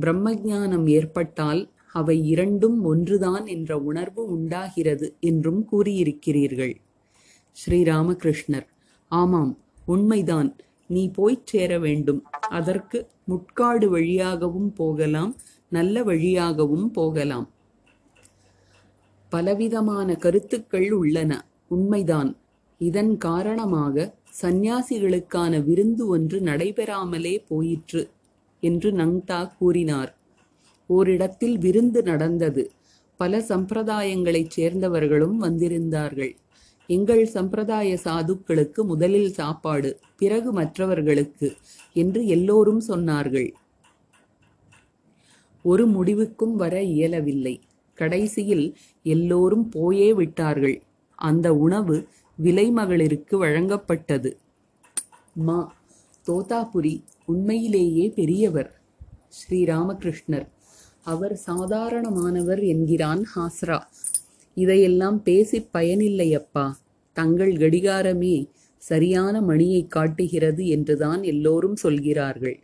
பிரம்ம 0.00 0.34
ஞானம் 0.34 0.86
ஏற்பட்டால் 0.86 1.70
அவை 1.92 2.28
இரண்டும் 2.28 2.84
ஒன்றுதான் 2.84 3.46
என்ற 3.46 3.78
உணர்வு 3.78 4.24
உண்டாகிறது 4.24 5.14
என்றும் 5.20 5.68
கூறியிருக்கிறீர்கள். 5.72 6.74
ஸ்ரீராமகிருஷ்ணர் 7.52 8.66
ஆமாம் 9.08 9.58
உண்மைதான். 9.86 10.56
நீ 10.88 11.10
போய்ச் 11.10 11.46
சேர 11.46 11.78
வேண்டும். 11.78 12.22
அதற்கு 12.48 13.06
முட்காடு 13.28 13.86
வழியாகவும் 13.86 14.72
போகலாம் 14.72 15.36
நல்ல 15.68 16.02
வழியாகவும் 16.02 16.90
போகலாம். 16.90 17.48
பலவிதமான 19.32 20.16
கருத்துக்கள் 20.16 20.90
உள்ளன. 20.90 21.46
உண்மைதான். 21.68 22.36
இதன் 22.78 23.18
காரணமாக 23.18 24.14
சந்நியாசிகளுக்கான 24.42 25.64
விருந்து 25.64 26.06
ஒன்று 26.06 26.40
நடைபெறாமலே 26.40 27.44
போயிற்று 27.48 28.10
என்று 28.60 28.92
நங்தா 28.92 29.56
கூறினார். 29.58 30.16
ஓரிடத்தில் 30.86 31.58
விருந்து 31.58 32.02
நடந்தது. 32.02 32.70
பல 33.16 33.38
சம்பிரதாயங்களைச் 33.38 34.52
சேர்ந்தவர்களும் 34.56 35.36
வந்திருந்தார்கள். 35.36 36.34
எங்கள் 36.86 37.26
சம்பிரதாய 37.26 37.98
சாதுக்களுக்கு 38.04 38.84
முதலில் 38.84 39.32
சாப்பாடு 39.32 40.00
பிறகு 40.16 40.52
மற்றவர்களுக்கு 40.52 41.56
என்று 41.92 42.26
எல்லோரும் 42.26 42.82
சொன்னார்கள். 42.88 43.52
ஒரு 45.62 45.86
முடிவுக்கும் 45.86 46.56
வர 46.56 46.82
இயலவில்லை. 46.82 47.60
கடைசியில் 47.94 48.76
எல்லோரும் 49.02 49.68
போயே 49.68 50.12
விட்டார்கள். 50.12 50.82
அந்த 51.14 51.54
உணவு 51.54 52.08
விலைமகளிருக்கு 52.42 53.30
வழங்கப்பட்டது. 53.30 54.36
மா 55.32 55.74
தோதாபுரி 56.26 57.04
உண்மையிலேயே 57.24 58.08
பெரியவர் 58.08 58.80
ஸ்ரீராமகிருஷ்ணர் 59.38 60.46
அவர் 61.02 61.40
சாதாரணமானவர் 61.46 62.66
என்கிறான் 62.66 63.26
ஹாஸ்ரா. 63.36 63.80
இதையெல்லாம் 64.56 65.22
பேசிப் 65.22 65.68
பயனில்லையப்பா. 65.72 66.72
தங்கள் 67.12 67.52
கடிகாரமே 67.52 68.48
சரியான 68.78 69.40
மணியை 69.40 69.86
காட்டுகிறது 69.86 70.66
என்றுதான் 70.66 71.22
எல்லோரும் 71.22 71.76
சொல்கிறார்கள். 71.76 72.58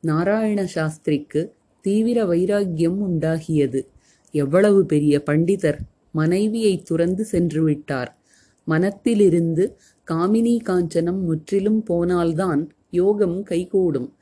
நாராயண 0.00 0.66
சாஸ்திரிக்கு 0.74 1.52
தீவிர 1.80 2.24
வைராக்கியம் 2.24 3.00
உண்டாகியது. 3.00 3.88
எவ்வளவு 4.30 4.86
பெரிய 4.86 5.22
பண்டிதர் 5.26 5.78
மனைவியை 6.12 6.82
துறந்து 6.82 7.24
சென்று 7.24 7.62
விட்டார். 7.62 8.18
மனத்திலிருந்து 8.64 9.78
காமினி 10.10 10.58
காஞ்சனம் 10.62 11.20
முற்றிலும் 11.20 11.82
போனால்தான் 11.82 12.72
யோகம் 12.90 13.42
கைகூடும். 13.42 14.14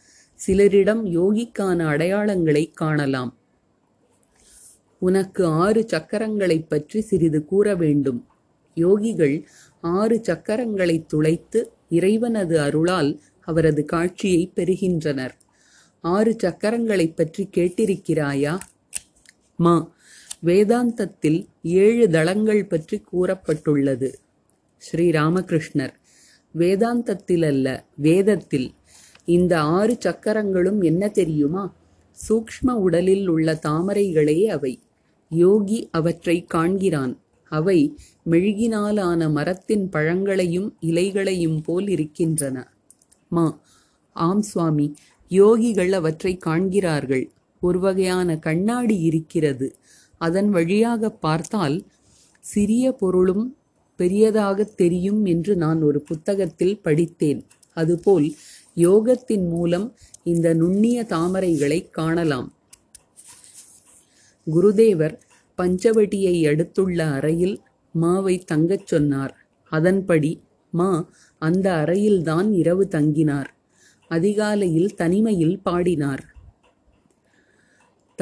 சிலரிடம் 0.46 1.02
யோகிக்கான 1.06 1.80
அடையாளங்களை 1.92 2.70
காணலாம். 2.72 3.32
உனக்கு 4.98 5.46
ஆறு 5.46 5.86
சக்கரங்களைப் 5.86 6.68
பற்றி 6.68 7.00
சிறிது 7.00 7.44
கூற 7.44 7.74
வேண்டும். 7.74 8.26
யோகிகள் 8.74 9.44
ஆறு 9.80 10.20
சக்கரங்களைத் 10.28 11.06
துளைத்து 11.06 11.72
இறைவனது 11.88 12.60
அருளால் 12.60 13.20
அவரது 13.40 13.84
காட்சியை 13.84 14.52
பெறுகின்றனர். 14.54 15.36
ஆறு 16.00 16.36
சக்கரங்களைப் 16.42 17.16
பற்றி 17.16 17.48
கேட்டிருக்கிறாயா? 17.56 18.58
மா 19.56 19.94
வேதாந்தத்தில் 20.44 21.46
ஏழு 21.62 22.08
தளங்கள் 22.08 22.66
பற்றி 22.66 23.02
கூறப்பட்டுள்ளது. 23.12 24.12
ஸ்ரீராமகிருஷ்ணர் 24.92 25.94
வேதாந்தத்தில் 26.58 27.46
அல்ல 27.46 27.84
வேதத்தில். 27.96 28.72
இந்த 29.24 29.60
ஆறு 29.60 29.96
சக்கரங்களும் 29.98 30.80
என்ன 30.80 31.08
தெரியுமா? 31.08 31.74
சூக்ஷ்ம 32.28 32.70
உடலில் 32.70 33.28
உள்ள 33.28 33.60
தாமரைகளே 33.66 34.46
அவை. 34.46 34.80
யோகி 35.28 35.88
அவற்றை 35.92 36.46
காண்கிறான். 36.54 37.16
அவை 37.48 37.98
மெழுகினாலான 38.30 39.30
மரத்தின் 39.30 39.88
பழங்களையும் 39.88 40.76
இலைகளையும் 40.80 41.62
போல் 41.62 41.88
இருக்கின்றன. 41.88 42.72
மா. 43.28 43.60
ஆம் 44.12 44.42
சுவாமி. 44.42 44.94
யோகிகள் 45.30 45.90
அவற்றை 45.90 46.36
காண்கிறார்கள். 46.36 47.30
ஒரு 47.60 47.78
வகையான 47.80 48.38
கண்ணாடி 48.38 49.00
இருக்கிறது. 49.00 49.76
அதன் 50.18 50.50
வழியாக 50.50 51.10
பார்த்தால் 51.10 51.86
சிறிய 52.40 52.92
பொருளும் 52.92 53.56
பெரியதாக 53.96 54.64
தெரியும் 54.64 55.24
என்று 55.24 55.56
நான் 55.56 55.82
ஒரு 55.82 56.00
புத்தகத்தில் 56.00 56.80
படித்தேன். 56.80 57.44
அதுபோல் 57.74 58.34
யோகத்தின் 58.76 59.48
மூலம் 59.48 59.94
இந்த 60.24 60.54
நுண்ணிய 60.54 61.06
தாமரைகளை 61.08 61.90
காணலாம். 61.90 62.52
குருதேவர் 64.50 65.18
பஞ்சவடியை 65.58 66.48
அடுத்துள்ள 66.48 67.06
அறையில் 67.06 67.60
மாவை 68.00 68.44
தங்கச் 68.44 68.86
சொன்னார். 68.86 69.46
அதன்படி 69.70 70.42
மா 70.70 71.08
அந்த 71.38 71.72
அறையில்தான் 71.72 72.52
இரவு 72.52 72.88
தங்கினார். 72.90 73.46
அதிகாலையில் 74.08 74.94
தனிமையில் 74.94 75.60
பாடினார். 75.60 76.34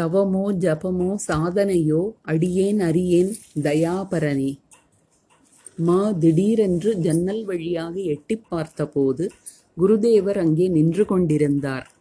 தவமோ 0.01 0.53
ஜபமோ 0.53 1.15
சாதனையோ 1.29 2.13
அடியேன் 2.23 2.81
அறியேன் 2.81 3.35
தயாபரனே. 3.63 4.59
மா 5.77 6.13
திடீரென்று 6.13 6.95
ஜன்னல் 6.95 7.45
வழியாக 7.45 8.01
எட்டிப் 8.01 8.45
பார்த்தபோது 8.49 9.31
குருதேவர் 9.81 10.39
அங்கே 10.39 10.69
நின்று 10.69 11.05
கொண்டிருந்தார். 11.05 11.94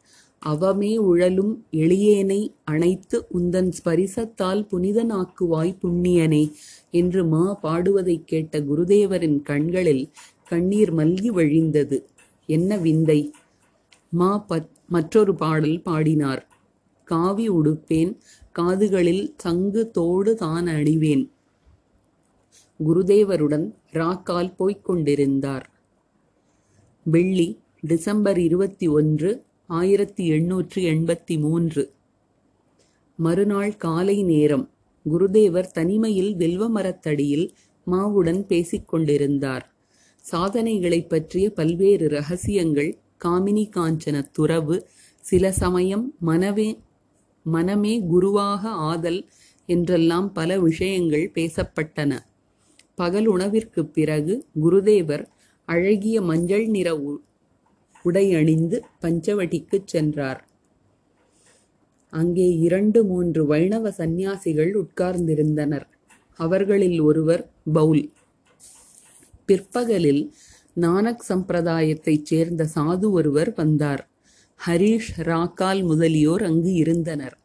அவமே 0.45 0.97
உழலும் 0.97 1.65
எளியேனை 1.71 2.53
அணைத்து 2.63 3.27
உந்தன் 3.33 3.71
ஸ்பரிசத்தால் 3.71 4.67
புனிதனாக்குவாய் 4.71 5.77
புண்ணியனே 5.83 6.51
என்று 6.91 7.25
மா 7.25 7.59
பாடுவதைக் 7.63 8.27
கேட்ட 8.27 8.59
குருதேவரின் 8.59 9.41
கண்களில் 9.41 10.11
கண்ணீர் 10.45 10.95
மல்கி 10.95 11.27
வழிந்தது. 11.27 12.03
என்ன 12.45 12.77
விந்தை? 12.77 13.31
மா 14.09 14.45
பத் 14.49 14.69
மற்றொரு 14.87 15.35
பாடல் 15.35 15.81
பாடினார். 15.81 16.47
காவி 17.03 17.49
உடுப்பேன் 17.49 18.17
காதுகளில் 18.51 19.33
சங்கு 19.37 19.91
தோடு 19.91 20.35
தான் 20.35 20.65
அணிவேன். 20.65 21.29
குருதேவருடன் 22.87 23.73
ராக்கால் 23.93 24.55
போய்க் 24.55 24.85
கொண்டிருந்தார். 24.85 25.69
வெள்ளி 27.03 27.59
டிசம்பர் 27.81 28.39
இருபத்தி 28.39 28.87
ஒன்று 28.87 29.43
ஆயிரத்தி 29.73 30.27
எண்ணூற்று 30.27 30.81
எண்பத்தி 30.81 31.39
மூன்று. 31.39 31.83
மறுநாள் 33.15 33.75
காலை 33.75 34.23
நேரம் 34.23 34.69
குருதேவர் 35.05 35.71
தனிமையில் 35.71 36.35
வெல்வ 36.35 36.69
மரத்தடியில் 36.69 37.53
மாவுடன் 37.87 38.41
பேசிக் 38.41 38.87
கொண்டிருந்தார் 38.87 39.73
சாதனைகளைப் 40.31 41.09
பற்றிய 41.09 41.49
பல்வேறு 41.49 42.07
ரகசியங்கள் 42.07 42.97
காமினி 43.25 43.69
காஞ்சன 43.69 44.31
துறவு 44.31 44.87
சில 45.21 45.51
சமயம் 45.51 46.13
மனவே 46.19 46.79
மனமே 47.43 47.99
குருவாக 47.99 48.69
ஆதல் 48.69 49.29
என்றெல்லாம் 49.65 50.31
பல 50.31 50.59
விஷயங்கள் 50.59 51.31
பேசப்பட்டன. 51.33 52.19
பகல் 52.95 53.25
உணவிற்குப் 53.25 53.93
பிறகு 53.93 54.45
குருதேவர் 54.63 55.25
அழகிய 55.65 56.21
மஞ்சள் 56.21 56.65
நிற 56.67 56.99
உடை 58.03 58.33
அணிந்து 58.33 58.83
சென்றார். 59.85 60.47
அங்கே 62.09 62.57
இரண்டு 62.57 63.03
மூன்று 63.03 63.45
வைணவ 63.45 63.91
சந்நியாசிகள் 63.91 64.73
உட்கார்ந்திருந்தனர். 64.73 65.87
அவர்களில் 66.35 66.99
ஒருவர் 66.99 67.51
பவுல். 67.73 68.11
பிற்பகலில் 69.45 70.33
நானக் 70.73 71.25
சம்பிரதாயத்தைச் 71.29 72.25
சேர்ந்த 72.25 72.67
சாது 72.75 73.11
ஒருவர் 73.11 73.53
வந்தார். 73.53 74.09
ஹரீஷ் 74.67 75.11
ராக்கால் 75.17 75.83
முதலியோர் 75.83 76.43
அங்கு 76.43 76.73
இருந்தனர். 76.73 77.37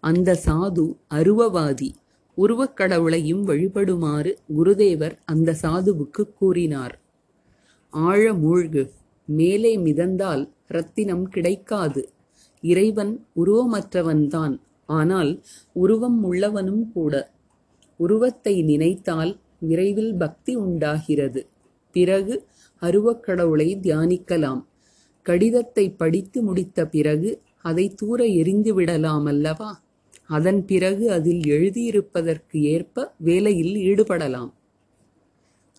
அந்த 0.00 0.38
சாது 0.44 0.96
அருவவாதி 1.14 1.90
உருவக்கடவுளையும் 2.36 3.44
வழிபடுமாறு 3.46 4.36
குருதேவர் 4.58 5.18
அந்த 5.24 5.56
சாதுவுக்கு 5.62 6.22
கூறினார். 6.38 7.00
ஆழ 7.90 8.32
மூழ்கு. 8.32 8.90
மேலே 9.26 9.78
மிதந்தால் 9.78 10.52
ரத்தினம் 10.66 11.22
கிடைக்காது. 11.22 12.08
இறைவன் 12.60 13.26
உருவமற்றவன்தான். 13.36 14.60
ஆனால் 14.86 15.42
உருவம் 15.72 16.32
உள்ளவனும் 16.32 16.92
கூட. 16.92 17.32
உருவத்தை 17.96 18.62
நினைத்தால் 18.62 19.40
விரைவில் 19.58 20.14
பக்தி 20.14 20.54
உண்டாகிறது. 20.54 21.46
பிறகு 21.92 22.46
அருவக்கடவுளை 22.82 23.68
தியானிக்கலாம். 23.82 24.64
கடிதத்தை 25.22 25.90
படித்து 25.90 26.42
முடித்த 26.42 26.86
பிறகு 26.86 27.42
அதை 27.62 27.94
தூர 27.94 28.24
எரிந்து 28.24 28.80
விடலாமல்லவா? 28.80 29.70
அதன் 30.26 30.64
பிறகு 30.64 31.10
அதில் 31.10 31.40
எழுதியிருப்பதற்கு 31.40 32.52
ஏற்ப 32.52 33.14
வேலையில் 33.18 33.74
ஈடுபடலாம். 33.74 34.52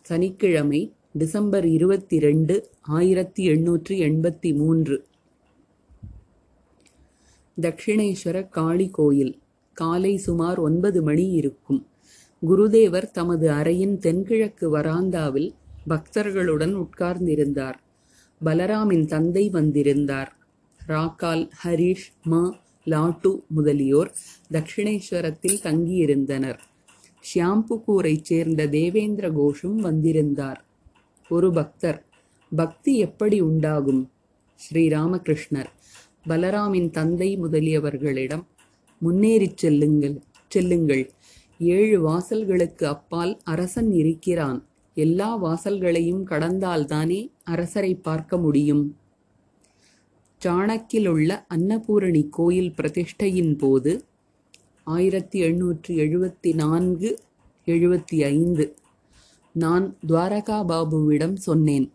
சனிக்கிழமை 0.02 0.94
டிசம்பர் 1.18 1.68
இருபத்தி 1.68 2.20
ரெண்டு 2.20 2.70
ஆயிரத்தி 2.82 3.48
எண்ணூற்றி 3.48 3.90
எண்பத்தி 3.90 4.56
மூன்று. 4.56 5.06
தட்சிணேஸ்வர 7.62 8.50
காளி 8.50 8.90
கோயில் 8.90 9.40
காலை 9.74 10.18
சுமார் 10.18 10.60
ஒன்பது 10.60 11.04
மணி 11.04 11.32
இருக்கும். 11.32 11.88
குருதேவர் 12.50 13.12
தமது 13.12 13.52
அறையின் 13.52 13.98
தென்கிழக்கு 13.98 14.78
வராந்தாவில் 14.78 15.54
பக்தர்களுடன் 15.90 16.76
உட்கார்ந்திருந்தார். 16.76 17.74
பலராமின் 18.46 19.06
தந்தை 19.06 19.50
வந்திருந்தார். 19.50 20.38
ராக்கால் 20.88 21.50
ஹரீஷ் 21.64 22.08
மா 22.24 22.60
லாட்டு 22.86 23.42
முதலியோர் 23.48 24.14
தட்சிணேஸ்வரத்தில் 24.52 25.62
தங்கியிருந்தனர். 25.64 26.60
ஷியாம்புக்கூரைச் 27.34 28.22
சேர்ந்த 28.22 28.68
தேவேந்திர 28.68 29.30
கோஷும் 29.30 29.76
வந்திருந்தார். 29.76 30.67
ஒரு 31.30 31.52
பக்தர். 31.52 32.06
பக்தி 32.56 32.98
எப்படி 32.98 33.40
உண்டாகும்? 33.40 34.12
ஸ்ரீராமகிருஷ்ணர் 34.60 35.72
பலராமின் 36.28 36.90
தந்தை 36.90 37.40
முதலியவர்களிடம் 37.40 38.46
முன்னேறிச் 39.00 39.58
செல்லுங்கள் 39.58 40.22
செல்லுங்கள். 40.48 41.12
ஏழு 41.60 41.98
வாசல்களுக்கு 42.10 42.84
அப்பால் 42.84 43.40
அரசன் 43.44 43.92
இருக்கிறான். 43.92 44.66
எல்லா 44.94 45.44
வாசல்களையும் 45.44 46.24
கடந்தால்தானே 46.26 47.32
அரசரை 47.44 47.96
பார்க்க 47.96 48.38
முடியும். 48.38 48.98
சாணக்கிலுள்ள 50.46 51.46
அன்னபூரணி 51.54 52.28
கோயில் 52.30 52.74
பிரதிஷ்டையின் 52.78 53.58
போது 53.58 54.04
ஆயிரத்தி 54.84 55.42
எண்ணூற்றி 55.42 55.88
எழுபத்தி 55.88 56.54
நான்கு 56.54 57.20
எழுபத்தி 57.66 58.24
ஐந்து 58.24 58.76
நான் 59.58 59.98
துவாரகா 60.08 60.64
பாபுவிடம் 60.66 61.36
சொன்னேன். 61.36 61.92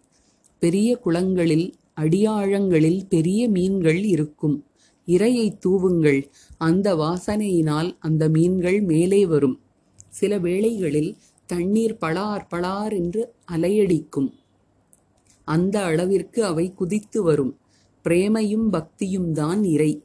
பெரிய 0.59 0.97
குளங்களில் 0.97 1.75
அடியாழங்களில் 2.01 3.03
பெரிய 3.09 3.49
மீன்கள் 3.49 4.05
இருக்கும். 4.05 4.65
இரையை 5.07 5.59
தூவுங்கள் 5.67 6.23
அந்த 6.59 6.95
வாசனையினால் 6.95 7.97
அந்த 7.99 8.29
மீன்கள் 8.29 8.81
மேலே 8.81 9.27
வரும். 9.27 9.61
சில 10.09 10.39
வேளைகளில் 10.39 11.17
தண்ணீர் 11.47 11.99
பளார் 12.01 12.47
பளார் 12.51 12.93
என்று 12.93 13.35
அலையடிக்கும். 13.53 14.31
அந்த 15.45 15.85
அளவிற்கு 15.85 16.45
அவை 16.45 16.75
குதித்து 16.75 17.23
வரும். 17.23 17.57
பிரேமையும் 18.05 18.69
பக்தியும் 18.71 19.33
தான் 19.33 19.65
இறை. 19.65 20.03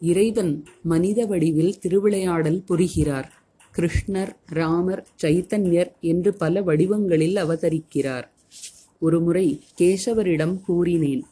இறைவன் 0.00 0.64
மனித 0.82 1.26
வடிவில் 1.26 1.78
திருவிளையாடல் 1.78 2.62
புரிகிறார். 2.62 3.39
கிருஷ்ணர் 3.76 4.32
ராமர் 4.46 5.06
சைத்தன்யர் 5.22 5.90
என்று 6.00 6.34
பல 6.34 6.62
வடிவங்களில் 6.62 7.36
அவதரிக்கிறார். 7.36 8.26
ஒருமுறை 8.98 9.60
கேசவரிடம் 9.80 10.60
கூறினேன் 10.60 11.24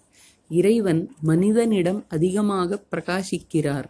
இறைவன் 0.51 1.11
மனிதனிடம் 1.21 2.05
அதிகமாக 2.09 2.83
பிரகாசிக்கிறார். 2.91 3.89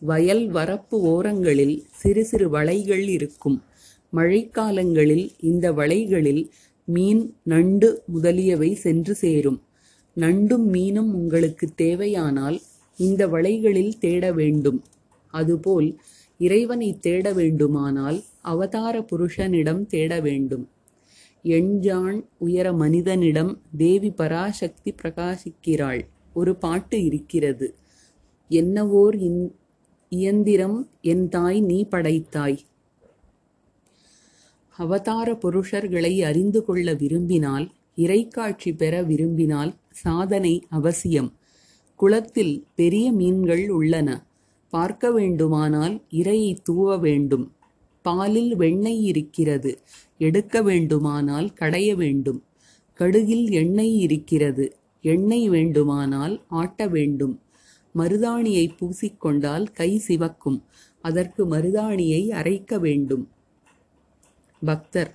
வயல் 0.00 0.52
வரப்பு 0.52 0.96
ஓரங்களில் 1.12 1.84
சிறு 1.92 2.24
சிறு 2.24 2.50
வளைகள் 2.50 3.08
இருக்கும். 3.08 3.62
மழைக்காலங்களில் 4.12 5.26
இந்த 5.40 5.72
வளைகளில் 5.72 6.50
மீன் 6.84 7.34
நண்டு 7.42 8.02
முதலியவை 8.06 8.74
சென்று 8.74 9.14
சேரும். 9.14 9.62
நண்டும் 10.16 10.66
மீனும் 10.72 11.10
உங்களுக்கு 11.12 11.68
தேவையானால் 11.74 12.60
இந்த 12.96 13.28
வளைகளில் 13.28 13.98
தேட 13.98 14.32
வேண்டும். 14.32 14.82
அதுபோல் 15.26 16.00
இறைவனை 16.40 16.98
தேட 16.98 17.32
வேண்டுமானால் 17.32 18.18
அவதார 18.40 18.98
புருஷனிடம் 19.10 19.86
தேட 19.86 20.20
வேண்டும். 20.20 20.64
எண்ஜான் 21.44 22.18
உயர 22.38 22.72
மனிதனிடம் 22.72 23.52
தேவி 23.76 24.10
பராசக்தி 24.10 24.94
பிரகாசிக்கிறாள். 25.02 26.02
ஒரு 26.34 26.52
பாட்டு 26.56 27.04
இருக்கிறது. 27.04 27.68
என்னவோர் 28.50 29.16
இயந்திரம் 30.08 30.78
என் 31.02 31.28
தாய் 31.28 31.60
நீ 31.60 31.78
படைத்தாய். 31.90 32.58
அவதார 34.76 35.32
புருஷர்களை 35.32 36.12
அறிந்து 36.24 36.64
கொள்ள 36.64 36.94
விரும்பினால் 36.94 37.66
இறைக்காட்சி 37.96 38.70
பெற 38.76 39.02
விரும்பினால் 39.02 39.74
சாதனை 39.90 40.54
அவசியம். 40.68 41.30
குளத்தில் 41.96 42.54
பெரிய 42.74 43.12
மீன்கள் 43.12 43.64
உள்ளன. 43.70 44.08
பார்க்க 44.70 45.10
வேண்டுமானால் 45.10 46.02
இரையை 46.10 46.56
தூவ 46.62 46.96
வேண்டும். 46.98 47.54
பாலில் 48.02 48.56
வெண்ணெய் 48.56 49.04
இருக்கிறது. 49.04 49.80
எடுக்க 50.18 50.62
வேண்டுமானால் 50.62 51.50
கடைய 51.60 51.94
வேண்டும். 51.94 52.44
கடுகில் 52.94 53.50
எண்ணெய் 53.50 53.98
இருக்கிறது. 53.98 54.76
எண்ணெய் 55.02 55.48
வேண்டுமானால் 55.48 56.44
ஆட்ட 56.48 56.86
வேண்டும். 56.86 57.40
மருதாணியை 57.94 58.70
பூசிக்கொண்டால் 58.76 59.72
கை 59.72 60.02
சிவக்கும். 60.08 60.62
அதற்கு 61.00 61.46
மருதாணியை 61.46 62.28
அரைக்க 62.28 62.78
வேண்டும். 62.78 63.28
பக்தர் 64.64 65.14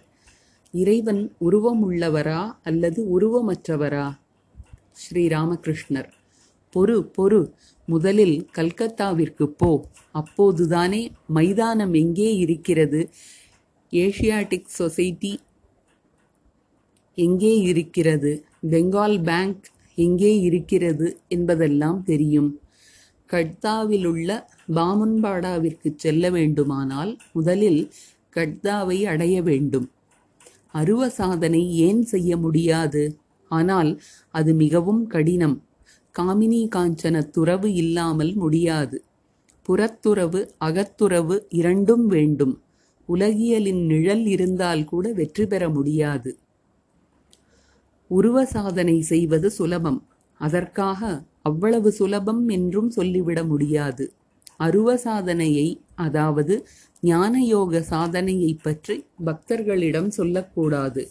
இறைவன் 0.72 1.34
உருவமுள்ளவரா 1.42 2.52
அல்லது 2.64 3.20
உருவமற்றவரா? 3.20 4.18
ஸ்ரீராமகிருஷ்ணர் 4.94 6.10
பொறு 6.76 7.12
பொறு. 7.18 7.52
முதலில் 7.86 8.50
கல்கத்தாவிற்கு 8.58 9.46
போ. 9.46 9.86
அப்போதுதானே 10.12 11.12
மைதானம் 11.28 11.94
எங்கே 11.94 12.36
இருக்கிறது? 12.36 13.10
ஏஷியாட்டிக் 13.92 14.66
சொசைட்டி 14.66 15.40
எங்கே 17.16 17.58
இருக்கிறது? 17.58 18.46
பெங்கால் 18.70 19.24
பேங்க் 19.24 19.66
எங்கே 19.96 20.40
இருக்கிறது 20.40 21.18
என்பதெல்லாம் 21.28 22.04
தெரியும். 22.04 22.60
கட்தாவிலுள்ள 23.32 24.44
பாமன்பாடாவிற்கு 24.74 25.94
செல்ல 25.96 26.30
வேண்டுமானால் 26.30 27.18
முதலில் 27.34 27.94
கட்தாவை 28.36 29.04
அடைய 29.04 29.42
வேண்டும். 29.42 29.92
அருவ 30.72 31.10
சாதனை 31.10 31.76
ஏன் 31.76 32.04
செய்ய 32.04 32.38
முடியாது? 32.38 33.20
ஆனால் 33.50 34.02
அது 34.32 34.54
மிகவும் 34.54 35.08
கடினம். 35.08 35.65
காமினி 36.16 36.62
காஞ்சன 36.76 37.22
துறவு 37.30 37.74
இல்லாமல் 37.74 38.34
முடியாது. 38.34 38.98
புறத்துறவு 39.66 40.42
அகத்துறவு 40.64 41.36
இரண்டும் 41.50 42.06
வேண்டும். 42.08 42.56
உலகியலின் 43.10 43.82
நிழல் 43.86 44.26
இருந்தால் 44.26 44.84
கூட 44.84 45.06
வெற்றி 45.12 45.46
பெற 45.46 45.64
முடியாது. 45.70 46.32
உருவ 48.12 48.46
சாதனை 48.46 49.02
செய்வது 49.02 49.50
சுலபம். 49.50 50.00
அதற்காக 50.40 51.02
அவ்வளவு 51.42 51.90
சுலபம் 51.92 52.44
என்றும் 52.50 52.90
சொல்லிவிட 52.90 53.40
முடியாது. 53.44 54.06
அருவ 54.58 54.90
சாதனையை 54.98 55.68
அதாவது 55.96 56.56
ஞானயோக 57.04 57.82
சாதனையை 57.90 58.52
பற்றி 58.64 58.96
பக்தர்களிடம் 59.26 60.10
சொல்லக்கூடாது. 60.10 61.04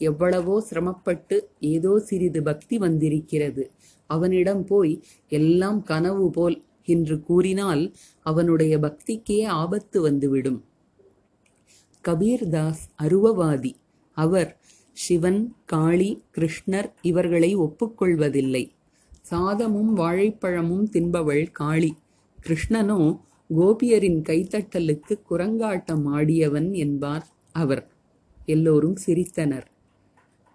எவ்வளவோ 0.00 0.54
சிரமப்பட்டு 0.60 1.36
ஏதோ 1.72 1.92
சிறிது 1.98 2.42
பக்தி 2.42 2.76
வந்திருக்கிறது. 2.78 3.64
அவனிடம் 4.06 4.64
போய் 4.64 5.02
எல்லாம் 5.28 5.82
கனவு 5.82 6.30
போல் 6.30 6.64
என்று 6.84 7.20
கூறினால் 7.20 7.94
அவனுடைய 8.22 8.78
பக்திக்கே 8.78 9.44
ஆபத்து 9.46 10.00
வந்துவிடும். 10.00 10.64
கபீர்தாஸ் 12.08 12.84
அருவவாதி. 13.02 13.72
அவர் 14.12 14.60
சிவன் 14.92 15.54
காளி 15.64 16.22
கிருஷ்ணர் 16.36 16.92
இவர்களை 17.02 17.56
ஒப்புக்கொள்வதில்லை. 17.56 18.70
சாதமும் 19.30 19.92
வாழைப்பழமும் 19.96 20.84
தின்பவள் 20.92 21.50
காளி. 21.52 21.96
கிருஷ்ணனோ 22.46 23.20
கோபியரின் 23.56 24.22
கைத்தட்டலுக்கு 24.22 25.20
குரங்காட்டம் 25.30 26.04
ஆடியவன் 26.06 26.72
என்பார் 26.72 27.26
அவர். 27.52 27.90
எல்லோரும் 28.44 28.96
சிரித்தனர். 29.06 29.66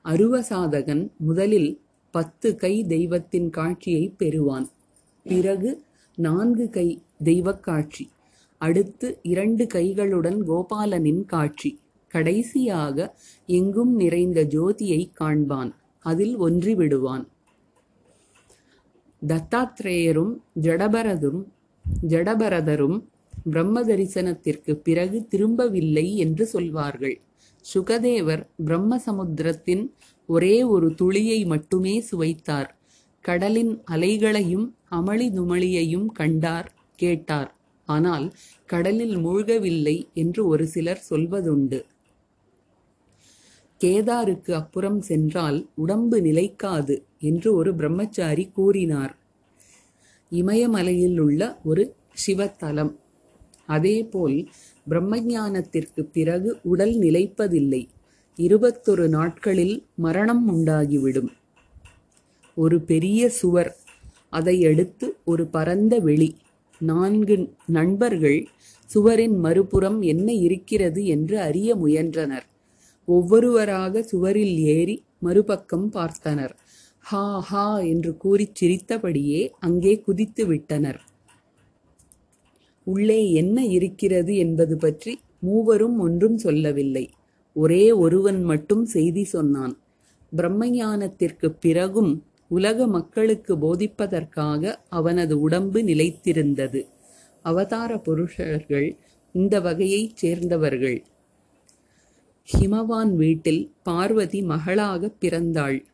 அருவசாதகன் 0.05 1.11
முதலில் 1.17 1.81
பத்து 2.11 2.55
கை 2.55 2.83
தெய்வத்தின் 2.83 3.49
காட்சியை 3.49 4.13
பெறுவான். 4.17 4.69
பிறகு 5.23 5.83
நான்கு 6.15 6.69
கை 6.69 7.01
தெய்வக் 7.23 7.63
காட்சி. 7.63 8.09
அடுத்து 8.57 9.19
இரண்டு 9.21 9.67
கைகளுடன் 9.73 10.41
கோபாலனின் 10.47 11.25
காட்சி. 11.25 11.79
கடைசியாக 12.07 13.19
எங்கும் 13.45 13.95
நிறைந்த 13.95 14.43
ஜோதியை 14.43 15.11
காண்பான். 15.19 15.71
அதில் 15.99 16.35
ஒன்றி 16.35 16.75
விடுவான். 16.75 17.27
தத்தாத்ரேயரும் 19.27 20.37
ஜடபரதும் 20.61 21.43
ஜடபரதரும் 22.07 23.03
பிரம்ம 23.43 23.83
தரிசனத்திற்கு 23.83 24.73
பிறகு 24.73 25.27
திரும்பவில்லை 25.27 26.17
என்று 26.17 26.45
சொல்வார்கள். 26.45 27.21
சுகதேவர் 27.73 28.47
பிரம்ம 28.65 28.97
சமுத்திரத்தின் 28.97 29.93
ஒரே 30.33 30.55
ஒரு 30.73 30.87
துளியை 30.95 31.39
மட்டுமே 31.45 31.95
சுவைத்தார். 32.09 32.69
கடலின் 33.25 33.73
அலைகளையும் 33.91 34.67
அமளி 34.91 35.27
துமளியையும் 35.37 36.07
கண்டார் 36.19 36.69
கேட்டார். 36.95 37.49
ஆனால் 37.87 38.27
கடலில் 38.65 39.15
மூழ்கவில்லை 39.17 39.97
என்று 40.13 40.41
ஒரு 40.47 40.65
சிலர் 40.67 41.03
சொல்வதுண்டு. 41.09 41.79
கேதாருக்கு 43.81 44.51
அப்புறம் 44.51 44.99
சென்றால் 45.01 45.57
உடம்பு 45.75 46.17
நிலைக்காது 46.21 46.95
என்று 47.29 47.49
ஒரு 47.55 47.71
பிரம்மச்சாரி 47.75 48.45
கூறினார். 48.57 49.13
இமயமலையில் 50.31 51.17
உள்ள 51.19 51.41
ஒரு 51.63 51.83
சிவத்தலம். 52.25 52.93
அதேபோல் 53.67 54.37
பிரம்மஞானத்திற்கு 54.89 56.01
பிறகு 56.11 56.49
உடல் 56.63 56.95
நிலைப்பதில்லை. 56.99 57.83
இருபத்தொரு 58.37 59.09
நாட்களில் 59.09 59.75
மரணம் 59.95 60.47
உண்டாகிவிடும். 60.47 61.31
ஒரு 62.55 62.81
பெரிய 62.81 63.29
சுவர் 63.29 63.71
அதை 64.29 64.65
அடுத்து 64.65 65.15
ஒரு 65.25 65.43
பரந்த 65.47 65.99
வெளி 65.99 66.35
நான்கு 66.81 67.35
நண்பர்கள் 67.67 68.39
சுவரின் 68.89 69.35
மறுபுறம் 69.39 70.01
என்ன 70.01 70.33
இருக்கிறது 70.33 71.05
என்று 71.05 71.39
அறிய 71.39 71.75
முயன்றனர். 71.75 72.47
ஒவ்வொருவராக 73.05 74.03
சுவரில் 74.03 74.57
ஏறி 74.57 75.03
மறுபக்கம் 75.19 75.87
பார்த்தனர். 75.93 76.53
ஹா 76.99 77.39
ஹா 77.39 77.77
என்று 77.77 78.17
கூறிச் 78.17 78.55
சிரித்தபடியே 78.55 79.41
அங்கே 79.59 79.99
குதித்து 79.99 80.45
விட்டனர். 80.45 80.99
உள்ளே 82.83 83.31
என்ன 83.31 83.65
இருக்கிறது 83.65 84.35
என்பது 84.35 84.77
பற்றி 84.77 85.19
மூவரும் 85.39 85.99
ஒன்றும் 85.99 86.37
சொல்லவில்லை. 86.37 87.05
ஒரே 87.53 87.91
ஒருவன் 87.91 88.43
மட்டும் 88.43 88.85
செய்தி 88.85 89.23
சொன்னான். 89.23 89.77
பிரம்மஞானத்திற்குப் 90.37 91.57
பிறகும் 91.59 92.25
உலக 92.47 92.87
மக்களுக்கு 92.87 93.57
போதிப்பதற்காக 93.57 94.75
அவனது 94.89 95.39
உடம்பு 95.39 95.81
நிலைத்திருந்தது. 95.81 96.87
அவதார 97.41 97.97
புருஷர்கள் 97.97 98.97
இந்த 99.33 99.59
வகையைச் 99.59 100.15
சேர்ந்தவர்கள். 100.15 101.03
ஹிமவான் 102.53 103.15
வீட்டில் 103.15 103.71
பார்வதி 103.83 104.41
மகளாகப் 104.41 105.19
பிறந்தாள். 105.19 105.85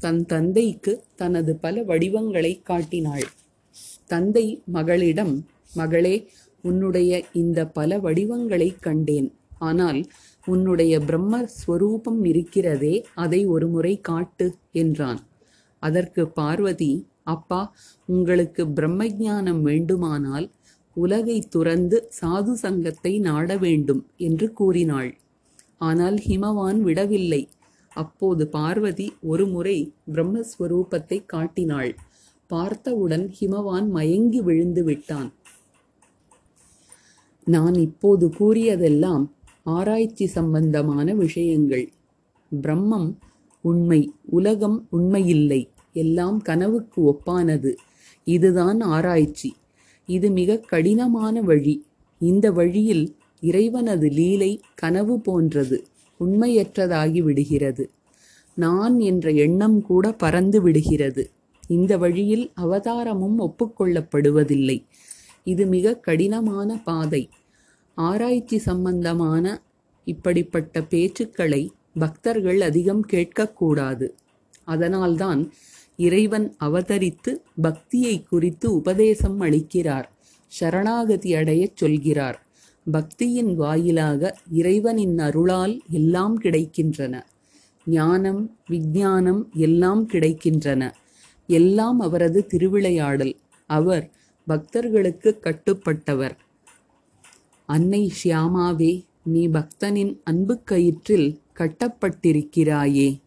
தன் 0.00 0.26
தந்தைக்கு 0.26 1.02
தனது 1.16 1.56
பல 1.56 1.82
வடிவங்களை 1.82 2.60
காட்டினாள். 2.62 3.24
தந்தை 4.06 4.62
மகளிடம் 4.66 5.46
மகளே 5.74 6.28
உன்னுடைய 6.62 7.24
இந்த 7.32 7.66
பல 7.66 7.98
வடிவங்களைக் 7.98 8.82
கண்டேன். 8.82 9.32
ஆனால் 9.58 10.04
உன்னுடைய 10.46 10.94
பிரம்ம 11.00 11.34
ஸ்வரூபம் 11.58 12.20
இருக்கிறதே 12.24 12.94
அதை 13.14 13.40
ஒருமுறை 13.46 13.94
காட்டு 14.00 14.46
என்றான். 14.72 15.20
அதற்கு 15.82 16.22
பார்வதி 16.38 16.92
அப்பா 17.24 17.60
உங்களுக்கு 18.08 18.62
பிரம்ம 18.76 19.02
ஜானம் 19.20 19.62
வேண்டுமானால் 19.62 20.46
உலகை 20.96 21.36
துறந்து 21.54 21.98
சாது 22.18 22.54
சங்கத்தை 22.62 23.12
நாட 23.26 23.56
வேண்டும் 23.56 24.02
என்று 24.16 24.46
கூறினாள். 24.52 25.10
ஆனால் 25.80 26.16
ஹிமவான் 26.26 26.80
விடவில்லை. 26.80 27.42
அப்போது 27.92 28.42
பார்வதி 28.48 29.06
ஒருமுறை 29.22 29.76
பிரம்மஸ்வரூபத்தை 30.14 31.18
காட்டினாள். 31.26 31.92
பார்த்தவுடன் 32.50 33.26
ஹிமவான் 33.38 33.88
மயங்கி 33.90 34.40
விழுந்து 34.40 34.82
விட்டான். 34.84 35.30
நான் 37.46 37.76
இப்போது 37.86 38.26
கூறியதெல்லாம் 38.40 39.24
ஆராய்ச்சி 39.64 40.26
சம்பந்தமான 40.26 41.14
விஷயங்கள். 41.14 41.90
பிரம்மம் 42.62 43.14
உண்மை 43.60 44.12
உலகம் 44.24 44.88
உண்மையில்லை. 44.92 45.68
எல்லாம் 45.92 46.40
கனவுக்கு 46.40 47.02
ஒப்பானது. 47.12 47.74
இதுதான் 48.24 48.80
ஆராய்ச்சி. 48.80 49.54
இது 50.06 50.30
மிக 50.30 50.56
கடினமான 50.58 51.40
வழி. 51.40 51.86
இந்த 52.18 52.52
வழியில் 52.52 53.16
இறைவனது 53.40 54.08
லீலை 54.08 54.60
கனவு 54.74 55.20
போன்றது 55.20 55.84
உண்மையற்றதாகி 56.20 57.22
விடுகிறது. 57.22 57.90
நான் 58.54 58.98
என்ற 59.00 59.30
எண்ணம் 59.30 59.82
கூட 59.82 60.12
பறந்து 60.12 60.62
விடுகிறது. 60.62 61.30
இந்த 61.68 61.98
வழியில் 61.98 62.52
அவதாரமும் 62.60 63.38
ஒப்புக்கொள்ளப்படுவதில்லை 63.38 64.84
இது 65.44 65.66
மிக 65.66 65.94
கடினமான 65.94 66.80
பாதை. 66.84 67.28
ஆராய்ச்சி 67.94 68.58
சம்பந்தமான 68.58 69.62
இப்படிப்பட்ட 70.04 70.80
பேச்சுக்களை 70.80 71.68
பக்தர்கள் 71.94 72.60
அதிகம் 72.60 73.06
கேட்கக்கூடாது. 73.12 74.10
அதனால்தான் 74.64 75.52
இறைவன் 75.96 76.56
அவதரித்து 76.64 77.36
பக்தியை 77.62 78.22
குறித்து 78.22 78.74
உபதேசம் 78.74 79.40
அளிக்கிறார் 79.40 80.04
சரணாகதி 80.46 81.34
அடையச் 81.34 81.76
சொல்கிறார். 81.76 82.46
பக்தியின் 82.92 83.54
வாயிலாக 83.54 84.36
இறைவனின் 84.50 85.18
அருளால் 85.18 85.80
எல்லாம் 85.90 86.42
கிடைக்கின்றன. 86.42 87.22
ஞானம் 87.86 88.58
விஞ்ஞானம் 88.66 89.50
எல்லாம் 89.54 90.08
கிடைக்கின்றன. 90.08 90.92
எல்லாம் 91.46 92.00
அவரது 92.00 92.46
திருவிளையாடல். 92.46 93.36
அவர் 93.66 94.10
பக்தர்களுக்கு 94.46 95.40
கட்டுப்பட்டவர். 95.40 96.36
அன்னை 97.66 98.12
ஷியாமாவே 98.24 99.04
நீ 99.24 99.48
பக்தனின் 99.48 100.20
அன்பு 100.24 100.60
கயிற்றில் 100.70 101.40
கட்டப்பட்டிருக்கிறாயே. 101.54 103.20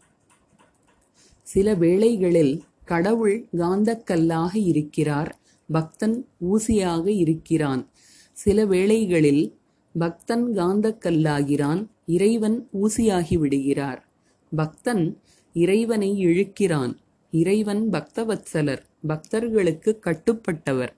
சில 1.42 1.74
வேளைகளில் 1.74 2.62
கடவுள் 2.84 3.46
காந்தக்கல்லாக 3.52 4.54
இருக்கிறார் 4.54 5.38
பக்தன் 5.72 6.28
ஊசியாக 6.40 7.06
இருக்கிறான். 7.06 7.88
சில 8.32 8.66
வேளைகளில் 8.66 9.58
பக்தன் 9.98 10.46
காந்தக்கல்லாகிறான் 10.56 11.86
இறைவன் 12.06 12.68
ஊசியாகி 12.82 13.38
விடுகிறார். 13.38 14.08
பக்தன் 14.56 15.20
இறைவனை 15.52 16.26
இழுக்கிறான். 16.26 16.96
இறைவன் 17.30 17.90
பக்தவத்சலர் 17.90 18.82
பக்தர்களுக்கு 19.06 20.00
கட்டுப்பட்டவர். 20.06 20.92